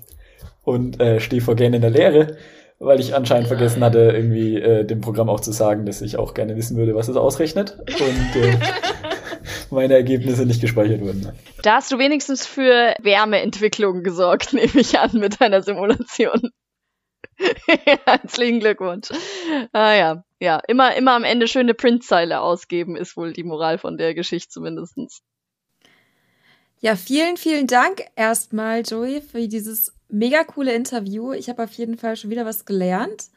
und 0.64 1.00
äh, 1.00 1.20
stehe 1.20 1.42
vor 1.42 1.56
gerne 1.56 1.78
in 1.78 1.82
der 1.82 1.92
Lehre, 1.92 2.36
weil 2.80 3.00
ich 3.00 3.16
anscheinend 3.16 3.48
vergessen 3.48 3.84
hatte, 3.84 4.00
irgendwie 4.00 4.58
äh, 4.60 4.86
dem 4.86 5.02
Programm 5.02 5.30
auch 5.30 5.40
zu 5.40 5.52
sagen, 5.52 5.86
dass 5.86 6.02
ich 6.02 6.18
auch 6.18 6.34
gerne 6.34 6.56
wissen 6.56 6.78
würde, 6.78 6.96
was 6.96 7.08
es 7.08 7.16
ausrechnet. 7.16 7.78
Und 7.80 8.42
äh, 8.42 8.58
meine 9.74 9.96
Ergebnisse 9.96 10.46
nicht 10.46 10.62
gespeichert 10.62 11.02
wurden. 11.02 11.32
Da 11.62 11.76
hast 11.76 11.92
du 11.92 11.98
wenigstens 11.98 12.46
für 12.46 12.96
Wärmeentwicklung 13.02 14.04
gesorgt, 14.04 14.54
nehme 14.54 14.80
ich 14.80 14.98
an, 15.00 15.12
mit 15.14 15.42
deiner 15.42 15.62
Simulation. 15.62 16.52
Herzlichen 18.06 18.60
Glückwunsch. 18.60 19.10
Ah 19.72 19.94
ja, 19.94 20.24
ja, 20.40 20.62
immer, 20.68 20.96
immer 20.96 21.14
am 21.14 21.24
Ende 21.24 21.48
schöne 21.48 21.74
Printzeile 21.74 22.42
ausgeben, 22.42 22.96
ist 22.96 23.18
wohl 23.18 23.34
die 23.34 23.44
Moral 23.44 23.78
von 23.78 23.98
der 23.98 24.14
Geschichte 24.14 24.50
zumindest. 24.50 24.96
Ja, 26.80 26.96
vielen, 26.96 27.38
vielen 27.38 27.68
Dank 27.68 28.04
erstmal, 28.16 28.82
Joey, 28.82 29.22
für 29.22 29.48
dieses 29.48 29.94
mega 30.10 30.44
coole 30.44 30.74
Interview. 30.74 31.32
Ich 31.32 31.50
habe 31.50 31.64
auf 31.64 31.72
jeden 31.74 31.98
Fall 31.98 32.18
schon 32.18 32.30
wieder 32.30 32.46
was 32.46 32.66
gelernt. 32.66 33.30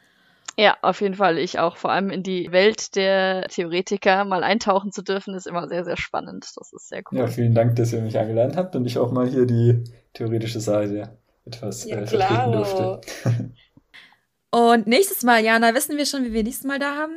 Ja, 0.58 0.76
auf 0.80 1.02
jeden 1.02 1.14
Fall. 1.14 1.36
Ich 1.36 1.58
auch 1.58 1.76
vor 1.76 1.90
allem 1.92 2.08
in 2.10 2.22
die 2.22 2.50
Welt 2.50 2.96
der 2.96 3.46
Theoretiker 3.48 4.24
mal 4.24 4.42
eintauchen 4.42 4.90
zu 4.90 5.02
dürfen, 5.02 5.34
ist 5.34 5.46
immer 5.46 5.68
sehr, 5.68 5.84
sehr 5.84 5.98
spannend. 5.98 6.46
Das 6.56 6.72
ist 6.72 6.88
sehr 6.88 7.02
cool. 7.10 7.18
Ja, 7.18 7.26
vielen 7.26 7.54
Dank, 7.54 7.76
dass 7.76 7.92
ihr 7.92 8.00
mich 8.00 8.16
eingeladen 8.16 8.56
habt 8.56 8.74
und 8.74 8.86
ich 8.86 8.98
auch 8.98 9.12
mal 9.12 9.28
hier 9.28 9.44
die 9.44 9.84
theoretische 10.14 10.60
Seite 10.60 11.18
etwas 11.44 11.84
ja, 11.84 11.98
äh, 11.98 12.06
vertreten 12.06 12.52
durfte. 12.52 13.00
und 14.50 14.86
nächstes 14.86 15.22
Mal, 15.24 15.44
Jana, 15.44 15.74
wissen 15.74 15.98
wir 15.98 16.06
schon, 16.06 16.24
wie 16.24 16.32
wir 16.32 16.42
nächstes 16.42 16.66
Mal 16.66 16.78
da 16.78 16.96
haben? 16.96 17.14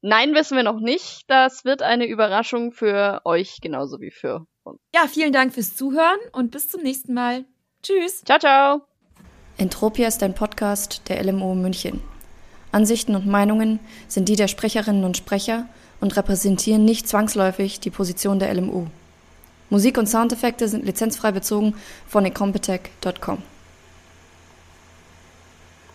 Nein, 0.00 0.34
wissen 0.34 0.56
wir 0.56 0.64
noch 0.64 0.80
nicht. 0.80 1.24
Das 1.28 1.66
wird 1.66 1.82
eine 1.82 2.06
Überraschung 2.06 2.72
für 2.72 3.20
euch 3.24 3.60
genauso 3.60 4.00
wie 4.00 4.10
für 4.10 4.46
uns. 4.62 4.80
Ja, 4.94 5.06
vielen 5.06 5.32
Dank 5.32 5.52
fürs 5.52 5.76
Zuhören 5.76 6.18
und 6.32 6.50
bis 6.50 6.68
zum 6.68 6.82
nächsten 6.82 7.12
Mal. 7.12 7.44
Tschüss. 7.82 8.22
Ciao, 8.24 8.38
ciao. 8.38 8.82
Entropia 9.58 10.08
ist 10.08 10.22
ein 10.22 10.34
Podcast 10.34 11.08
der 11.08 11.22
LMO 11.22 11.54
München. 11.54 12.13
Ansichten 12.74 13.14
und 13.14 13.26
Meinungen 13.26 13.78
sind 14.08 14.28
die 14.28 14.36
der 14.36 14.48
Sprecherinnen 14.48 15.04
und 15.04 15.16
Sprecher 15.16 15.66
und 16.00 16.16
repräsentieren 16.16 16.84
nicht 16.84 17.08
zwangsläufig 17.08 17.80
die 17.80 17.90
Position 17.90 18.38
der 18.38 18.52
LMU. 18.52 18.86
Musik 19.70 19.96
und 19.96 20.08
Soundeffekte 20.08 20.68
sind 20.68 20.84
lizenzfrei 20.84 21.32
bezogen 21.32 21.74
von 22.06 22.26
incompetech.com. 22.26 23.53